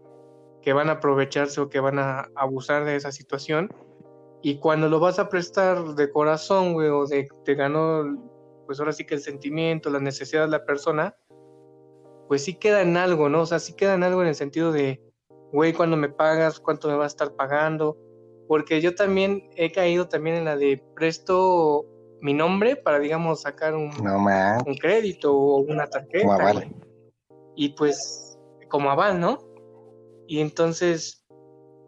[0.63, 3.69] que van a aprovecharse o que van a abusar de esa situación.
[4.41, 8.03] Y cuando lo vas a prestar de corazón, güey, o de te ganó,
[8.65, 11.15] pues ahora sí que el sentimiento, la necesidad de la persona,
[12.27, 13.41] pues sí queda en algo, ¿no?
[13.41, 15.01] O sea, sí queda en algo en el sentido de,
[15.51, 17.97] güey, cuando me pagas, cuánto me vas a estar pagando.
[18.47, 21.85] Porque yo también he caído también en la de presto
[22.21, 26.21] mi nombre para, digamos, sacar un, No man, un crédito o una tarjeta.
[26.21, 26.55] como aval.
[26.55, 26.71] güey.
[27.55, 28.37] Y pues,
[28.69, 29.39] como aval, ¿no?
[30.27, 31.25] Y entonces,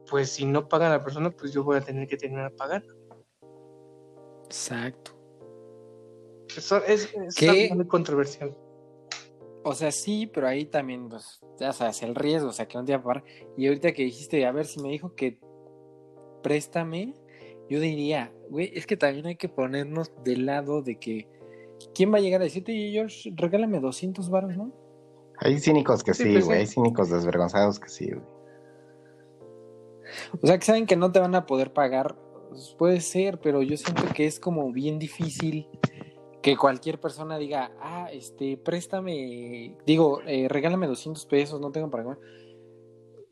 [0.10, 2.94] pues si no paga la persona, pues yo voy a tener que terminar pagando.
[4.46, 5.15] Exacto.
[6.58, 8.56] Eso es, es muy controversial.
[9.64, 12.86] O sea, sí, pero ahí también, pues, ya sabes, el riesgo, o sea, que no
[12.86, 13.24] te iba a pagar.
[13.58, 15.40] Y ahorita que dijiste, a ver, si me dijo que
[16.44, 17.16] préstame,
[17.68, 21.28] yo diría, güey, es que también hay que ponernos del lado de que,
[21.96, 24.72] ¿quién va a llegar a decirte, "Oye, George, regálame 200 baros, ¿no?
[25.40, 26.60] Hay cínicos que Sí, sí, pues güey.
[26.60, 28.24] Hay cínicos desvergonzados que sí, güey.
[30.42, 32.16] O sea, que saben que no te van a poder pagar,
[32.50, 35.68] pues, puede ser, pero yo siento que es como bien difícil
[36.46, 42.04] que cualquier persona diga, ah, este, préstame, digo, eh, regálame 200 pesos, no tengo para
[42.04, 42.20] comer.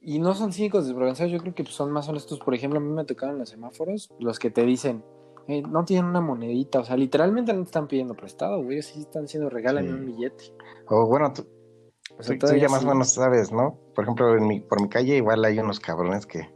[0.01, 2.39] Y no son cínicos desvergonzados, yo creo que son más honestos.
[2.39, 5.03] Por ejemplo, a mí me tocaron los semáforos, los que te dicen,
[5.47, 9.01] eh, no tienen una monedita, o sea, literalmente no te están pidiendo prestado, güey, sí
[9.01, 9.93] están diciendo, regálame Sí.
[9.93, 10.45] un billete.
[10.89, 11.43] O bueno, tú,
[12.18, 12.88] O sea, tú- tú todavía ya más sí.
[12.88, 13.78] o menos sabes, ¿no?
[13.93, 16.49] Por ejemplo, en mi, por mi calle igual hay unos cabrones que,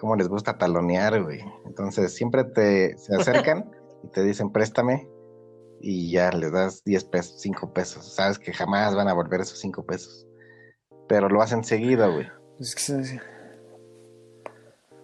[0.00, 1.38] como les gusta talonear, güey.
[1.66, 3.70] Entonces siempre te se acercan
[4.02, 5.08] y te dicen, préstame,
[5.86, 8.14] y ya les das 10 pesos, 5 pesos.
[8.14, 10.26] Sabes que jamás van a volver esos 5 pesos.
[11.08, 12.26] Pero lo hacen seguido, güey.
[12.58, 13.20] Es que se-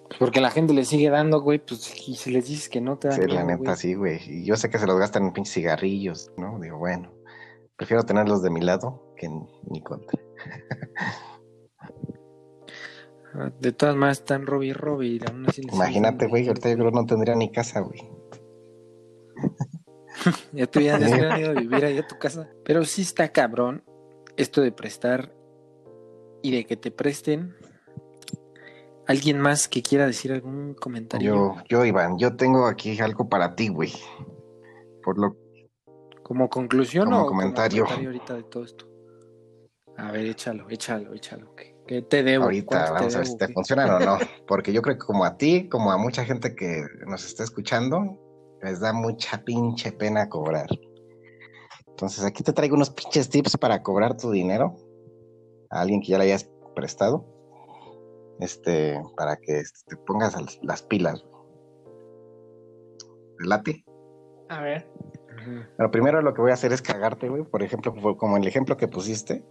[0.09, 2.99] Pues porque la gente le sigue dando, güey, pues y si les dices que no
[2.99, 3.77] te dan Sí, la neta, güey.
[3.77, 4.21] sí, güey.
[4.27, 6.59] Y yo sé que se los gastan en pinches cigarrillos, ¿no?
[6.59, 7.13] Digo, bueno,
[7.77, 10.19] prefiero tenerlos de mi lado que en mi contra.
[13.35, 15.21] Ah, De todas maneras están Robbie y Robbie.
[15.23, 18.01] y aún así les Imagínate, güey, ahorita yo creo que no tendría ni casa, güey.
[20.53, 22.49] Ya te hubieran, ya se hubieran ido a vivir ahí a tu casa.
[22.65, 23.85] Pero sí está cabrón
[24.37, 25.33] esto de prestar
[26.43, 27.55] y de que te presten.
[29.07, 31.35] ¿Alguien más que quiera decir algún comentario?
[31.35, 33.93] Yo, yo, Iván, yo tengo aquí algo para ti, güey.
[35.03, 35.37] Por lo
[36.23, 37.85] ¿Como conclusión Como o comentario.
[37.85, 38.87] como comentario ahorita de todo esto?
[39.97, 41.55] A ver, échalo, échalo, échalo.
[41.57, 42.45] ¿Qué, qué te debo?
[42.45, 44.19] ahorita ¿Cuánto vamos a ver si te funcionan o no.
[44.47, 48.17] Porque yo creo que como a ti, como a mucha gente que nos está escuchando,
[48.63, 50.69] les da mucha pinche pena cobrar.
[51.87, 54.75] Entonces aquí te traigo unos pinches tips para cobrar tu dinero
[55.71, 57.27] a alguien que ya le hayas prestado.
[58.41, 61.23] Este, para que te pongas las pilas.
[63.39, 63.85] ¿Te late?
[64.49, 64.91] A ver.
[65.77, 67.45] Pero primero lo que voy a hacer es cagarte, güey.
[67.45, 69.45] Por ejemplo, como el ejemplo que pusiste.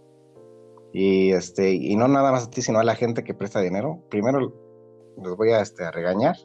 [0.92, 4.02] Y este, y no nada más a ti, sino a la gente que presta dinero.
[4.10, 4.40] Primero
[5.16, 6.36] los voy a, este, a regañar.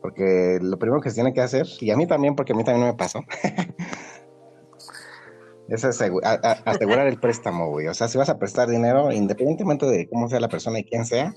[0.00, 2.64] Porque lo primero que se tiene que hacer, y a mí también, porque a mí
[2.64, 3.20] también me pasó,
[5.68, 7.86] es a- a- asegurar el préstamo, güey.
[7.86, 11.04] O sea, si vas a prestar dinero, independientemente de cómo sea la persona y quién
[11.04, 11.32] sea,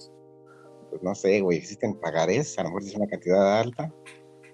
[0.90, 3.94] pues no sé, güey, existen pagarés, a lo mejor es una cantidad alta.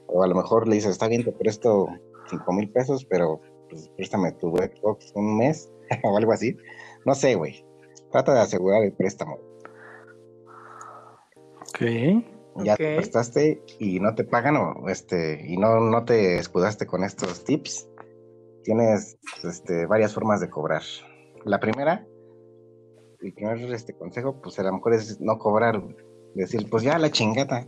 [0.08, 1.88] O a lo mejor le dices, está bien, te presto
[2.30, 3.40] cinco mil pesos, pero
[3.70, 5.72] pues, préstame tu Xbox un mes
[6.04, 6.58] o algo así.
[7.06, 7.64] No sé, güey.
[8.12, 9.38] Trata de asegurar el préstamo.
[11.62, 11.82] Ok.
[12.64, 17.04] Ya te prestaste y no te pagan o este y no, no te escudaste con
[17.04, 17.88] estos tips.
[18.64, 20.84] Tienes este, varias formas de cobrar.
[21.46, 22.06] La primera,
[23.22, 25.82] el primer este, consejo, pues a lo mejor es no cobrar.
[26.36, 27.68] Decir, pues ya la chingada.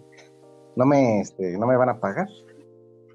[0.75, 2.27] No me, este, no me van a pagar.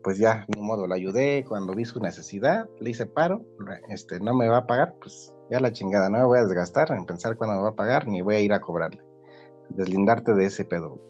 [0.02, 3.44] Pues ya, ni modo, lo ayudé cuando vi su necesidad, le hice paro,
[3.88, 6.92] este, no me va a pagar, pues ya la chingada, no me voy a desgastar
[6.92, 9.02] en pensar cuándo me va a pagar, ni voy a ir a cobrarle.
[9.70, 11.00] Deslindarte de ese pedo.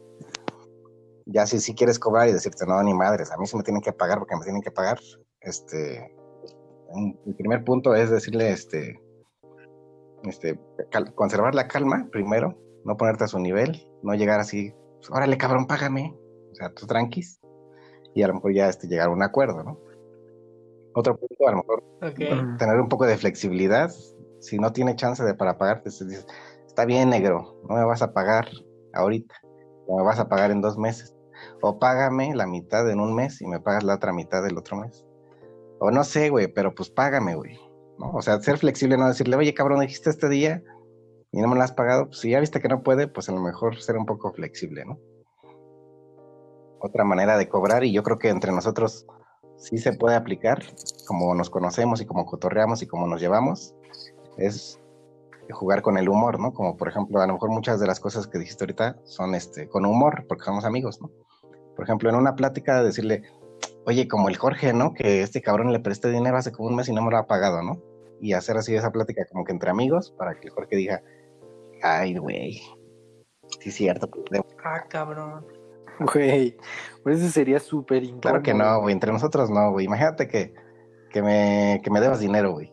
[1.26, 3.82] Ya si, si quieres cobrar y decirte, no, ni madres, a mí sí me tienen
[3.82, 4.98] que pagar porque me tienen que pagar,
[5.40, 6.14] este,
[7.26, 9.00] el primer punto es decirle, este,
[10.22, 10.58] este,
[10.90, 15.36] cal- conservar la calma primero, no ponerte a su nivel No llegar así, pues, órale
[15.36, 16.14] cabrón, págame.
[16.52, 17.40] O sea, tú tranquis.
[18.14, 19.78] Y a lo mejor ya este, llegar a un acuerdo, ¿no?
[20.94, 21.84] Otro punto, a lo mejor
[22.56, 23.90] tener un poco de flexibilidad.
[24.40, 26.24] Si no tiene chance de para pagarte, se dice,
[26.66, 28.48] está bien, negro, no me vas a pagar
[28.94, 29.34] ahorita,
[29.88, 31.15] me vas a pagar en dos meses.
[31.60, 34.76] O págame la mitad en un mes y me pagas la otra mitad del otro
[34.76, 35.04] mes.
[35.78, 37.58] O no sé, güey, pero pues págame, güey.
[37.98, 38.10] ¿no?
[38.12, 40.62] O sea, ser flexible, no decirle, oye, cabrón, dijiste este día
[41.32, 42.06] y no me lo has pagado.
[42.06, 44.84] Pues si ya viste que no puede, pues a lo mejor ser un poco flexible,
[44.84, 44.98] ¿no?
[46.80, 49.06] Otra manera de cobrar, y yo creo que entre nosotros
[49.56, 50.62] sí se puede aplicar,
[51.06, 53.74] como nos conocemos y como cotorreamos y como nos llevamos,
[54.36, 54.78] es
[55.50, 56.52] jugar con el humor, ¿no?
[56.52, 59.68] Como por ejemplo, a lo mejor muchas de las cosas que dijiste ahorita son este
[59.68, 61.10] con humor, porque somos amigos, ¿no?
[61.76, 63.22] Por ejemplo, en una plática decirle,
[63.84, 64.94] oye, como el Jorge, ¿no?
[64.94, 67.26] Que este cabrón le presté dinero hace como un mes y no me lo ha
[67.26, 67.80] pagado, ¿no?
[68.20, 71.02] Y hacer así esa plática como que entre amigos para que el Jorge diga,
[71.82, 72.62] ay, güey,
[73.60, 74.10] sí es cierto.
[74.10, 74.46] pues, debo".
[74.64, 75.46] Ah, cabrón.
[76.12, 76.56] Güey,
[77.02, 78.20] pues eso sería súper incómodo.
[78.20, 79.86] Claro que no, güey, entre nosotros no, güey.
[79.86, 80.52] Imagínate que,
[81.10, 82.72] que, me, que me debas dinero, güey.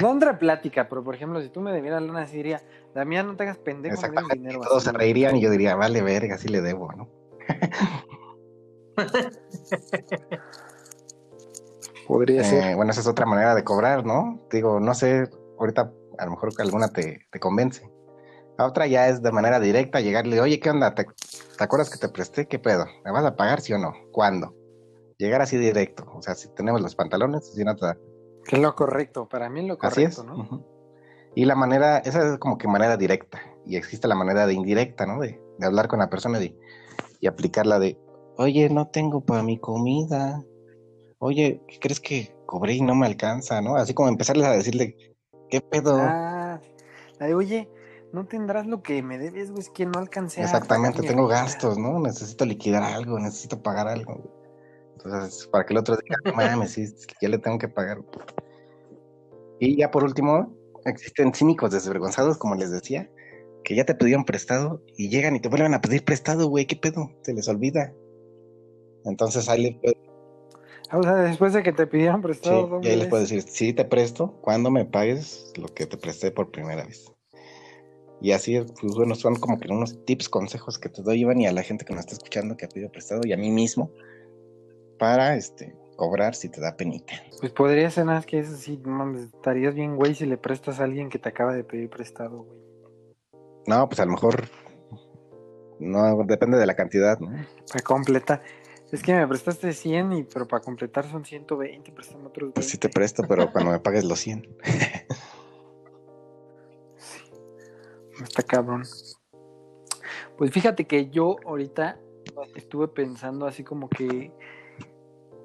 [0.00, 2.62] No otra plática, pero por ejemplo, si tú me debieras lana, así diría,
[2.94, 4.38] Damián, no te hagas pendejo, me debes Exactamente.
[4.38, 4.60] dinero.
[4.60, 4.98] Todos se así.
[4.98, 7.08] reirían y yo diría, vale, verga, sí le debo, ¿no?
[12.06, 12.76] Podría Eh, ser.
[12.76, 14.40] bueno, esa es otra manera de cobrar, ¿no?
[14.50, 15.28] Digo, no sé,
[15.58, 17.90] ahorita a lo mejor que alguna te, te convence.
[18.58, 20.94] La otra ya es de manera directa, llegarle, oye, ¿qué onda?
[20.94, 22.46] ¿Te, te acuerdas que te presté?
[22.46, 22.86] ¿Qué pedo?
[23.04, 23.92] ¿Me vas a pagar, sí o no?
[24.12, 24.54] ¿Cuándo?
[25.18, 26.04] Llegar así directo.
[26.14, 27.98] O sea, si tenemos los pantalones, si no te da.
[28.46, 30.16] Que es lo correcto, para mí es lo Así es.
[30.16, 30.64] correcto, ¿no?
[31.34, 33.42] Y la manera, esa es como que manera directa.
[33.66, 35.20] Y existe la manera de indirecta, ¿no?
[35.20, 36.56] De, de hablar con la persona y,
[37.20, 37.98] y aplicarla de,
[38.36, 40.42] oye, no tengo para mi comida.
[41.18, 43.76] Oye, ¿qué crees que cobré y no me alcanza, no?
[43.76, 44.96] Así como empezarles a decirle,
[45.50, 45.96] ¿qué pedo?
[45.98, 46.60] Ah,
[47.18, 47.70] la de, oye,
[48.12, 51.42] no tendrás lo que me debes, güey, es que no alcancé Exactamente, tengo renta".
[51.42, 51.98] gastos, ¿no?
[52.00, 54.14] Necesito liquidar algo, necesito pagar algo.
[54.14, 54.36] güey.
[54.92, 56.86] Entonces, para que el otro diga, mames, sí,
[57.20, 57.98] ya le tengo que pagar.
[59.58, 60.54] Y ya por último,
[60.84, 63.10] existen cínicos desvergonzados, como les decía,
[63.66, 66.76] que ya te pidieron prestado y llegan y te vuelven a pedir prestado, güey, ¿qué
[66.76, 67.10] pedo?
[67.22, 67.92] Se les olvida.
[69.04, 69.98] Entonces ahí le puedes,
[70.88, 73.28] Ah, o sea, después de que te pidieron sí, prestado y doble ahí les puedes
[73.28, 77.12] decir, sí te presto, cuando me pagues lo que te presté por primera vez.
[78.20, 81.48] Y así, pues bueno, son como que unos tips, consejos que te doy, Iván, y
[81.48, 83.90] a la gente que nos está escuchando que ha pedido prestado, y a mí mismo,
[84.96, 87.14] para este cobrar si te da penita.
[87.40, 90.78] Pues podría ser nada más que eso sí, mames, estarías bien, güey, si le prestas
[90.78, 92.65] a alguien que te acaba de pedir prestado, güey.
[93.66, 94.48] No, pues a lo mejor
[95.78, 97.30] no depende de la cantidad, ¿no?
[97.68, 98.42] Para completar.
[98.92, 102.76] Es que me prestaste 100, y, pero para completar son 120, préstame otros Pues sí
[102.76, 102.88] 20.
[102.88, 104.46] te presto, pero cuando me pagues los 100.
[108.22, 108.84] Está cabrón.
[110.38, 111.98] Pues fíjate que yo ahorita
[112.54, 114.32] estuve pensando así como que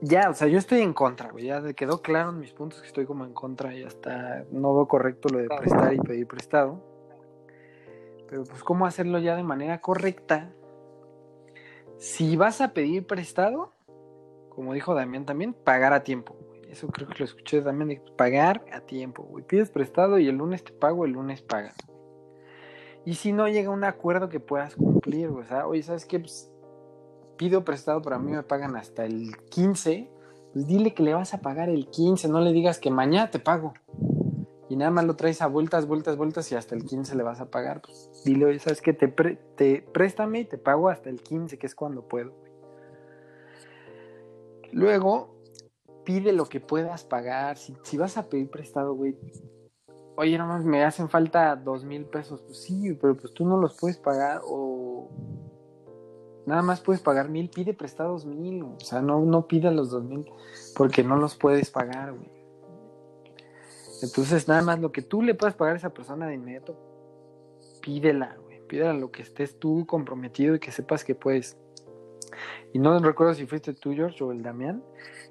[0.02, 1.46] ya, o sea, yo estoy en contra, güey.
[1.46, 4.88] Ya quedó claro en mis puntos que estoy como en contra y hasta no veo
[4.88, 6.91] correcto lo de prestar y pedir prestado.
[8.32, 10.54] Pero pues cómo hacerlo ya de manera correcta.
[11.98, 13.74] Si vas a pedir prestado,
[14.48, 16.38] como dijo Damián también, pagar a tiempo.
[16.70, 19.28] Eso creo que lo escuché también, pagar a tiempo.
[19.48, 21.76] Pides prestado y el lunes te pago, el lunes pagas.
[23.04, 26.20] Y si no llega un acuerdo que puedas cumplir, o sea, oye, ¿sabes qué?
[26.22, 26.50] Pues,
[27.36, 30.10] pido prestado, pero a mí me pagan hasta el 15,
[30.54, 33.40] pues dile que le vas a pagar el 15, no le digas que mañana te
[33.40, 33.74] pago.
[34.72, 37.42] Y nada más lo traes a vueltas, vueltas, vueltas y hasta el 15 le vas
[37.42, 37.82] a pagar.
[37.82, 38.94] Pues dile, oye, ¿sabes qué?
[38.94, 42.32] Te, te préstame y te pago hasta el 15, que es cuando puedo.
[44.72, 45.36] Luego,
[46.06, 47.58] pide lo que puedas pagar.
[47.58, 49.18] Si, si vas a pedir prestado, güey,
[50.16, 52.42] oye, nomás me hacen falta dos mil pesos.
[52.42, 55.10] Pues sí, pero pues tú no los puedes pagar o
[56.46, 58.64] nada más puedes pagar mil, pide prestados mil.
[58.64, 60.32] O sea, no, no pida los dos mil
[60.78, 62.41] porque no los puedes pagar, güey.
[64.02, 66.78] Entonces, nada más lo que tú le puedas pagar a esa persona de inmediato,
[67.82, 68.62] pídela, güey.
[68.68, 71.58] Pídela lo que estés tú comprometido y que sepas que puedes.
[72.74, 74.84] Y no recuerdo si fuiste tú, George, o el Damián,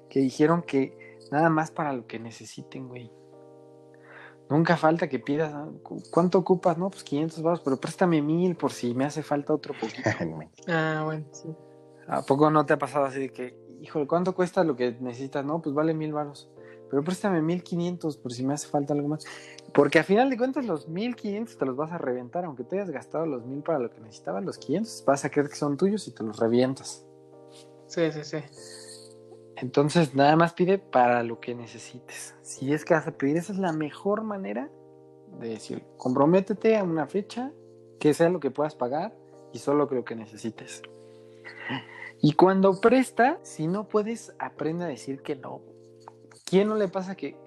[0.09, 3.11] que dijeron que nada más para lo que necesiten, güey.
[4.49, 5.73] Nunca falta que pidas, ¿no?
[5.81, 6.77] ¿Cu- ¿cuánto ocupas?
[6.77, 10.01] No, pues 500 baros, pero préstame mil por si me hace falta otro poquito.
[10.67, 11.49] Ah, bueno, sí.
[12.07, 15.45] ¿A poco no te ha pasado así de que, híjole, ¿cuánto cuesta lo que necesitas?
[15.45, 16.49] No, pues vale mil baros.
[16.91, 19.23] Pero préstame mil quinientos por si me hace falta algo más.
[19.73, 22.43] Porque a final de cuentas los mil quinientos te los vas a reventar.
[22.43, 25.47] Aunque te hayas gastado los mil para lo que necesitabas, los 500 vas a creer
[25.47, 27.05] que son tuyos y te los revientas.
[27.87, 28.37] Sí, sí, sí.
[29.55, 32.35] Entonces, nada más pide para lo que necesites.
[32.41, 34.69] Si es que vas a pedir, esa es la mejor manera
[35.39, 37.53] de decir, comprométete a una fecha
[37.99, 39.15] que sea lo que puedas pagar
[39.53, 40.81] y solo lo que necesites.
[42.21, 45.61] Y cuando presta, si no puedes, aprende a decir que no.
[46.51, 47.37] ¿Quién no le pasa que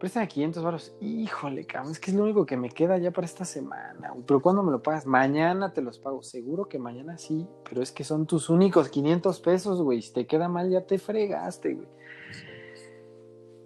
[0.00, 0.96] prestan 500 baros?
[1.00, 4.12] Híjole, cabrón, es que es lo único que me queda ya para esta semana.
[4.26, 5.06] Pero ¿cuándo me lo pagas?
[5.06, 6.24] Mañana te los pago.
[6.24, 10.02] Seguro que mañana sí, pero es que son tus únicos 500 pesos, güey.
[10.02, 11.86] Si te queda mal, ya te fregaste, güey.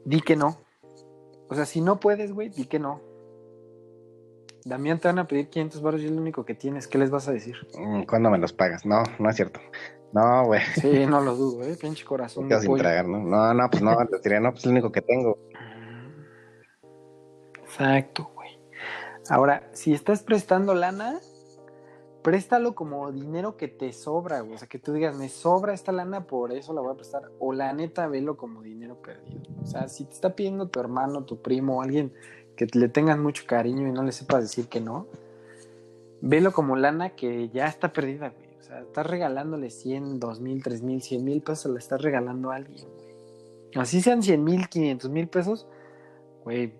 [0.04, 0.58] Di que no.
[1.48, 3.00] O sea, si no puedes, güey, di que no.
[4.66, 6.86] Damián, te van a pedir 500 baros y es lo único que tienes.
[6.86, 7.56] ¿Qué les vas a decir?
[7.78, 8.84] Mm, ¿Cuándo me los pagas?
[8.84, 9.58] No, no es cierto.
[10.16, 10.62] No, güey.
[10.80, 11.76] Sí, no lo dudo, ¿eh?
[11.78, 12.48] Pinche corazón.
[12.62, 13.18] sin tragar, ¿no?
[13.18, 15.36] No, no, pues no, te diría, no, pues es lo único que tengo.
[17.62, 18.58] Exacto, güey.
[19.28, 21.20] Ahora, si estás prestando lana,
[22.22, 24.54] préstalo como dinero que te sobra, güey.
[24.54, 27.30] O sea, que tú digas, me sobra esta lana, por eso la voy a prestar.
[27.38, 29.42] O la neta, velo como dinero perdido.
[29.62, 32.10] O sea, si te está pidiendo tu hermano, tu primo, alguien
[32.56, 35.08] que le tengas mucho cariño y no le sepas decir que no,
[36.22, 38.45] velo como lana que ya está perdida, güey.
[38.80, 42.86] Estás regalándole 100, 2 mil, 3 mil, 100 mil pesos, le estás regalando a alguien,
[42.88, 43.06] güey.
[43.76, 45.66] Así sean 100 mil, 500 mil pesos,
[46.44, 46.74] güey,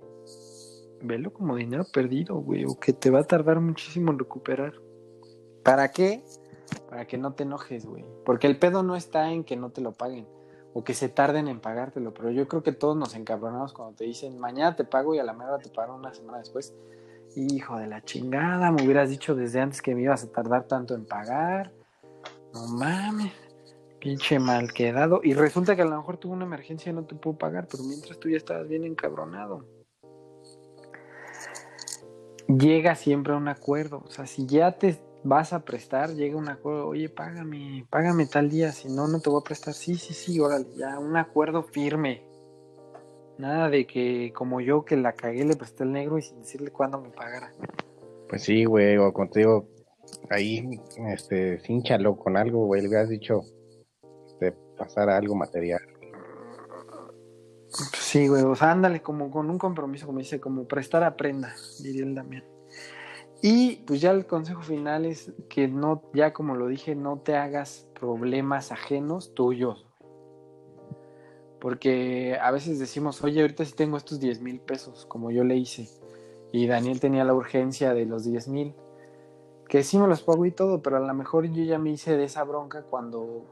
[1.03, 4.75] velo como dinero perdido, güey, o que te va a tardar muchísimo en recuperar.
[5.63, 6.23] ¿Para qué?
[6.89, 8.05] Para que no te enojes, güey.
[8.25, 10.27] Porque el pedo no está en que no te lo paguen
[10.73, 14.05] o que se tarden en pagártelo, pero yo creo que todos nos encabronamos cuando te
[14.05, 16.75] dicen, mañana te pago y a la mierda te pagan una semana después
[17.37, 20.95] hijo de la chingada, me hubieras dicho desde antes que me ibas a tardar tanto
[20.95, 21.73] en pagar.
[22.57, 23.33] No mames,
[24.01, 25.21] pinche mal quedado.
[25.23, 27.83] Y resulta que a lo mejor tuvo una emergencia y no te puedo pagar, pero
[27.83, 29.67] mientras tú ya estabas bien encabronado.
[32.49, 34.03] Llega siempre a un acuerdo.
[34.07, 38.49] O sea, si ya te vas a prestar, llega un acuerdo, oye, págame, págame tal
[38.49, 39.75] día, si no, no te voy a prestar.
[39.75, 42.23] Sí, sí, sí, órale, ya, un acuerdo firme.
[43.37, 46.71] Nada de que como yo que la cagué le presté el negro y sin decirle
[46.71, 47.53] cuándo me pagara.
[48.31, 49.69] Pues sí, güey, o digo,
[50.31, 53.43] ahí, este, hinchalo con algo, güey, le hubieras dicho,
[54.41, 55.81] de pasar algo material.
[57.69, 61.55] Sí, güey, o sea, ándale como con un compromiso, como dice, como prestar a prenda,
[61.83, 62.45] diría el Damián.
[63.43, 67.37] Y pues ya el consejo final es que no, ya como lo dije, no te
[67.37, 69.87] hagas problemas ajenos tuyos.
[71.61, 75.57] Porque a veces decimos, oye, ahorita sí tengo estos 10 mil pesos, como yo le
[75.57, 75.89] hice.
[76.53, 78.75] Y Daniel tenía la urgencia de los 10 mil.
[79.69, 82.17] Que sí me los pago y todo, pero a lo mejor yo ya me hice
[82.17, 83.45] de esa bronca cuando,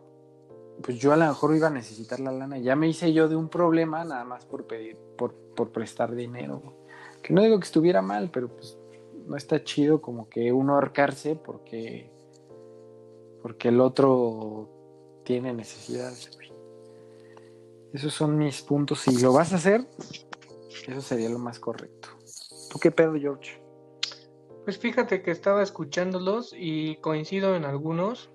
[0.82, 2.58] pues yo a lo mejor iba a necesitar la lana.
[2.58, 6.62] Ya me hice yo de un problema nada más por pedir, por, por prestar dinero.
[7.22, 8.78] Que no digo que estuviera mal, pero pues
[9.26, 12.10] no está chido como que uno ahorcarse porque,
[13.42, 14.68] porque el otro
[15.24, 16.38] tiene necesidades.
[17.92, 19.00] Esos son mis puntos.
[19.00, 19.86] Si lo vas a hacer,
[20.86, 22.08] eso sería lo más correcto.
[22.70, 23.63] ¿Tú qué pedo, George?
[24.64, 28.30] Pues fíjate que estaba escuchándolos y coincido en algunos.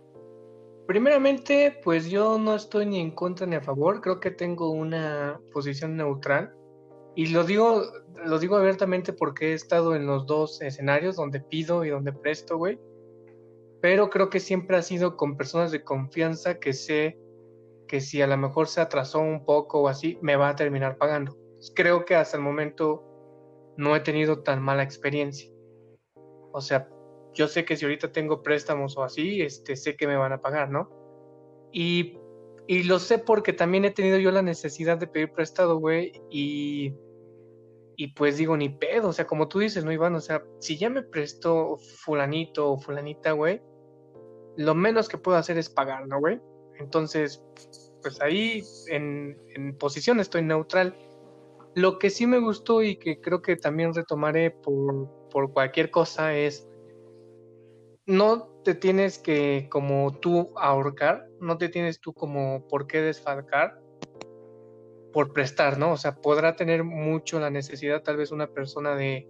[0.85, 5.39] Primeramente, pues yo no estoy ni en contra ni a favor, creo que tengo una
[5.51, 6.53] posición neutral.
[7.15, 7.81] Y lo digo,
[8.25, 12.57] lo digo abiertamente porque he estado en los dos escenarios, donde pido y donde presto,
[12.57, 12.79] güey.
[13.81, 17.17] Pero creo que siempre ha sido con personas de confianza que sé
[17.87, 20.97] que si a lo mejor se atrasó un poco o así, me va a terminar
[20.97, 21.35] pagando.
[21.75, 23.03] Creo que hasta el momento
[23.77, 25.51] no he tenido tan mala experiencia.
[26.51, 26.89] O sea,
[27.33, 30.41] yo sé que si ahorita tengo préstamos o así, este, sé que me van a
[30.41, 30.89] pagar, ¿no?
[31.71, 32.17] Y,
[32.67, 36.93] y lo sé porque también he tenido yo la necesidad de pedir prestado, güey, y,
[37.95, 40.15] y pues digo, ni pedo, o sea, como tú dices, ¿no, Iván?
[40.15, 43.61] O sea, si ya me prestó fulanito o fulanita, güey,
[44.57, 46.39] lo menos que puedo hacer es pagar, ¿no, güey?
[46.79, 47.43] Entonces,
[48.01, 50.95] pues ahí en, posición estoy neutral.
[51.75, 56.35] Lo que sí me gustó y que creo que también retomaré por, por cualquier cosa
[56.35, 56.67] es,
[58.05, 63.79] no te tienes que como tú ahorcar, no te tienes tú como por qué desfalcar
[65.13, 65.93] por prestar, ¿no?
[65.93, 69.27] O sea, podrá tener mucho la necesidad tal vez una persona de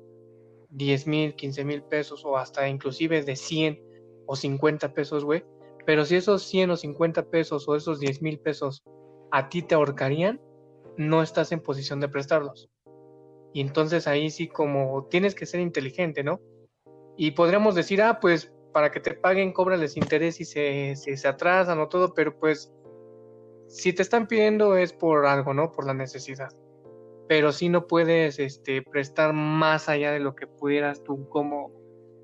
[0.69, 3.81] 10 mil, 15 mil pesos o hasta inclusive de 100
[4.25, 5.43] o 50 pesos, güey
[5.89, 8.83] pero si esos 100 o 50 pesos o esos 10 mil pesos
[9.31, 10.39] a ti te ahorcarían,
[10.97, 12.69] no estás en posición de prestarlos.
[13.53, 16.39] Y entonces ahí sí como tienes que ser inteligente, ¿no?
[17.17, 21.79] Y podríamos decir, ah, pues para que te paguen, cóbrales interés y se, se atrasan
[21.79, 22.71] o todo, pero pues
[23.67, 25.71] si te están pidiendo es por algo, ¿no?
[25.71, 26.49] Por la necesidad.
[27.27, 31.71] Pero si no puedes este, prestar más allá de lo que pudieras tú como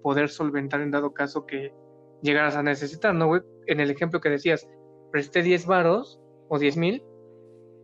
[0.01, 1.71] poder solventar en dado caso que
[2.21, 3.41] llegaras a necesitar, ¿no, güey?
[3.67, 4.67] En el ejemplo que decías,
[5.11, 6.19] presté 10 varos
[6.49, 7.03] o 10 mil,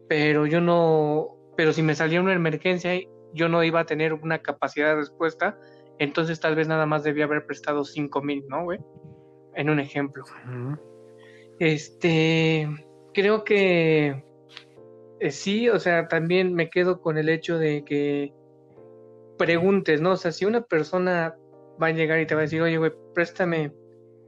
[0.07, 2.91] pero yo no, pero si me salía una emergencia,
[3.33, 5.57] yo no iba a tener una capacidad de respuesta
[6.01, 8.79] entonces tal vez nada más debía haber prestado 5 mil, ¿no, güey?
[9.53, 10.23] En un ejemplo.
[11.59, 12.67] Este,
[13.13, 14.23] creo que
[15.19, 18.33] eh, sí, o sea, también me quedo con el hecho de que
[19.37, 20.13] preguntes, ¿no?
[20.13, 21.35] O sea, si una persona
[21.79, 23.71] va a llegar y te va a decir, oye, güey, préstame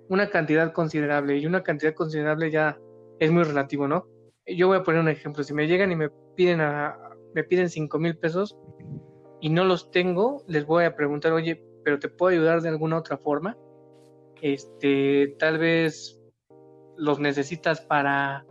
[0.09, 2.77] una cantidad considerable, y una cantidad considerable ya
[3.17, 4.05] es muy relativo, ¿no?
[4.45, 6.99] Yo voy a poner un ejemplo, si me llegan y me piden a,
[7.33, 8.55] me piden cinco mil pesos
[9.43, 12.97] y no los tengo, les voy a preguntar, oye, pero te puedo ayudar de alguna
[12.97, 13.57] otra forma.
[14.41, 16.17] Este, tal vez
[16.95, 18.45] los necesitas para,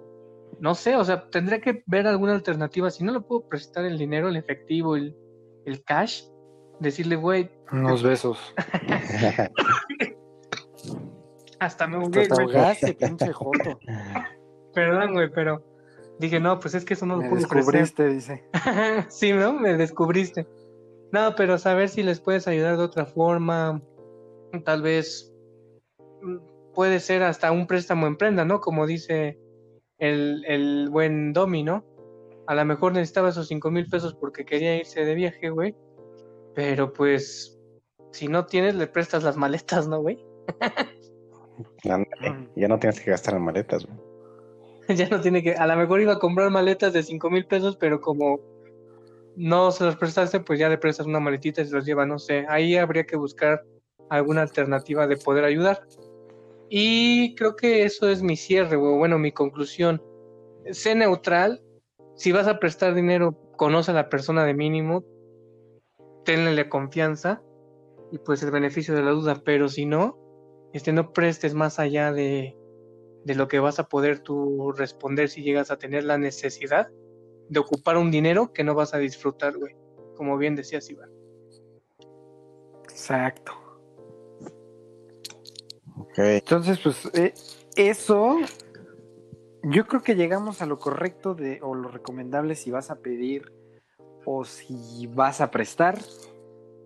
[0.61, 2.91] no sé, o sea, tendré que ver alguna alternativa.
[2.91, 5.17] Si no le puedo prestar el dinero, el efectivo, el,
[5.65, 6.25] el cash,
[6.79, 8.39] decirle, güey, Unos besos.
[11.59, 12.55] hasta me ahogué, te güey.
[12.55, 13.81] ahogaste, pinche joto.
[14.75, 15.65] Perdón, güey, pero
[16.19, 18.45] dije, no, pues es que eso no lo Me puedo descubriste, dice.
[19.09, 19.55] sí, ¿no?
[19.55, 20.47] Me descubriste.
[21.13, 23.83] No, pero saber si les puedes ayudar de otra forma,
[24.65, 25.33] tal vez
[26.23, 26.39] mm,
[26.75, 28.61] puede ser hasta un préstamo en prenda, ¿no?
[28.61, 29.39] Como dice
[29.99, 31.85] el, el buen Domi, ¿no?
[32.47, 35.77] A lo mejor necesitaba esos cinco mil pesos porque quería irse de viaje, güey.
[36.55, 37.61] Pero pues,
[38.11, 40.19] si no tienes, le prestas las maletas, ¿no, güey?
[42.57, 43.99] Ya no tienes que gastar en maletas, güey.
[44.97, 47.77] ya no tiene que, a lo mejor iba a comprar maletas de cinco mil pesos,
[47.77, 48.41] pero como
[49.37, 52.19] no se los prestaste, pues ya le prestas una maletita y se los lleva, no
[52.19, 52.45] sé.
[52.49, 53.65] Ahí habría que buscar
[54.11, 55.87] alguna alternativa de poder ayudar.
[56.69, 60.03] Y creo que eso es mi cierre, o bueno, mi conclusión.
[60.71, 61.63] Sé neutral.
[62.15, 65.05] Si vas a prestar dinero, conoce a la persona de mínimo,
[66.25, 67.43] tenle confianza
[68.11, 69.43] y pues el beneficio de la duda.
[69.45, 70.19] Pero si no,
[70.73, 72.57] este, no prestes más allá de,
[73.25, 76.89] de lo que vas a poder tú responder si llegas a tener la necesidad
[77.53, 79.77] de ocupar un dinero que no vas a disfrutar, güey.
[80.17, 81.11] Como bien decías, Iván.
[82.85, 83.53] Exacto.
[85.97, 86.19] Ok.
[86.19, 87.35] Entonces, pues eh,
[87.77, 88.39] eso,
[89.63, 93.53] yo creo que llegamos a lo correcto de, o lo recomendable si vas a pedir
[94.25, 95.99] o si vas a prestar.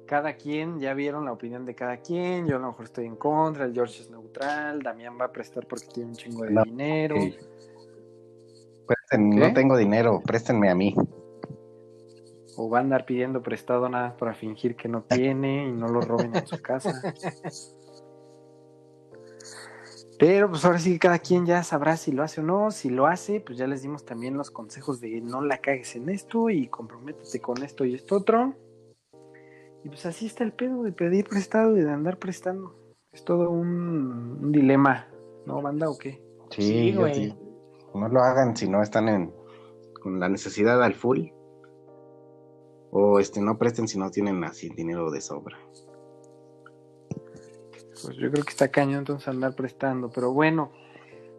[0.06, 3.16] Cada quien, ya vieron la opinión de cada quien, yo a lo mejor estoy en
[3.16, 6.62] contra, el George es neutral, Damián va a prestar porque tiene un chingo de No,
[6.62, 7.16] dinero.
[9.08, 9.38] Presten- ¿Qué?
[9.40, 10.94] no tengo dinero, préstenme a mí.
[12.56, 16.00] O va a andar pidiendo prestado nada para fingir que no tiene y no lo
[16.00, 16.92] roben en su casa.
[20.18, 22.70] Pero pues ahora sí que cada quien ya sabrá si lo hace o no.
[22.70, 26.08] Si lo hace, pues ya les dimos también los consejos de no la cagues en
[26.08, 28.54] esto y comprométete con esto y esto otro.
[29.84, 32.74] Y pues así está el pedo de pedir prestado y de andar prestando.
[33.12, 35.06] Es todo un, un dilema,
[35.44, 36.22] ¿no, banda o qué?
[36.50, 37.36] Sí, Sí, güey.
[37.96, 39.32] No lo hagan si no están en,
[40.02, 41.28] con la necesidad al full.
[42.90, 45.58] O este, no presten si no tienen así dinero de sobra.
[48.02, 50.10] Pues yo creo que está cañón entonces andar prestando.
[50.10, 50.70] Pero bueno,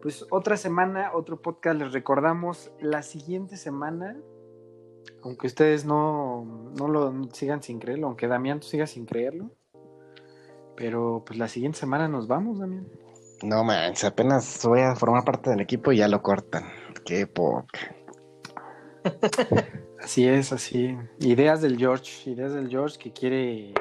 [0.01, 1.79] pues otra semana, otro podcast.
[1.79, 4.17] Les recordamos la siguiente semana,
[5.23, 9.51] aunque ustedes no, no lo sigan sin creerlo, aunque Damián tú sigas sin creerlo.
[10.75, 12.87] Pero pues la siguiente semana nos vamos, Damián.
[13.43, 16.65] No manches, apenas voy a formar parte del equipo y ya lo cortan.
[17.05, 17.95] Qué poca.
[19.99, 20.95] Así es, así.
[21.19, 23.73] Ideas del George, ideas del George que quiere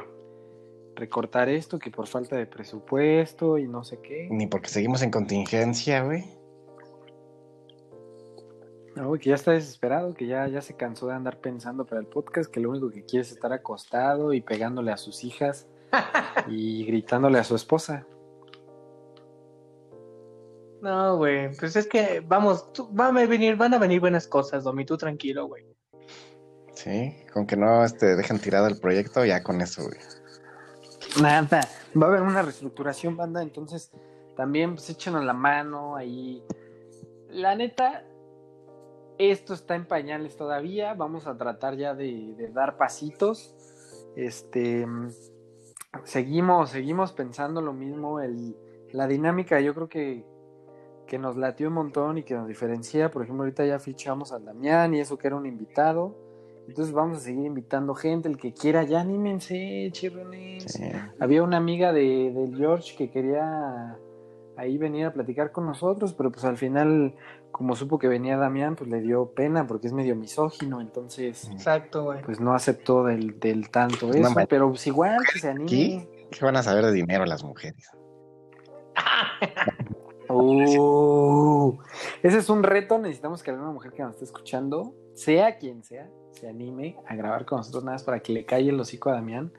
[0.95, 4.29] recortar esto, que por falta de presupuesto y no sé qué.
[4.31, 6.25] Ni porque seguimos en contingencia, güey.
[8.97, 12.07] No, que ya está desesperado, que ya, ya se cansó de andar pensando para el
[12.07, 15.69] podcast, que lo único que quiere es estar acostado y pegándole a sus hijas
[16.49, 18.07] y gritándole a su esposa.
[20.83, 21.55] No, güey.
[21.57, 24.97] Pues es que, vamos, tú- van a venir, van a venir buenas cosas, Domi, tú
[24.97, 25.65] tranquilo, güey.
[26.75, 29.99] Sí, con que no este, dejen tirado el proyecto, ya con eso, güey.
[31.23, 31.63] Nada,
[32.01, 33.91] va a haber una reestructuración, banda, entonces
[34.37, 36.43] también pues échenos la mano ahí.
[37.31, 38.05] La neta,
[39.19, 43.55] esto está en pañales todavía, vamos a tratar ya de, de dar pasitos.
[44.15, 44.87] Este,
[46.05, 48.55] seguimos, seguimos pensando lo mismo, el,
[48.93, 50.25] la dinámica yo creo que,
[51.07, 54.45] que nos latió un montón y que nos diferencia, por ejemplo, ahorita ya fichamos al
[54.45, 56.17] Damián y eso que era un invitado.
[56.69, 60.65] Entonces vamos a seguir invitando gente, el que quiera, ya anímense, chirrones.
[60.65, 60.85] Sí.
[61.21, 63.97] Había una amiga de, del George que quería
[64.57, 67.15] ahí venir a platicar con nosotros, pero pues al final,
[67.53, 72.05] como supo que venía Damián, pues le dio pena porque es medio misógino, entonces Exacto,
[72.05, 72.23] güey.
[72.23, 75.71] pues no aceptó del, del tanto eso, pero pues igual que se anime.
[75.71, 76.29] ¿Qué?
[76.31, 77.91] ¿Qué van a saber de dinero las mujeres?
[80.29, 81.79] Uh,
[82.23, 86.09] ese es un reto, necesitamos que alguna mujer que nos esté escuchando, sea quien sea,
[86.33, 89.15] se anime a grabar con nosotros nada más para que le calle el hocico a
[89.15, 89.53] Damián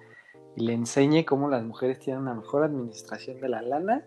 [0.56, 4.06] y le enseñe cómo las mujeres tienen una mejor administración de la lana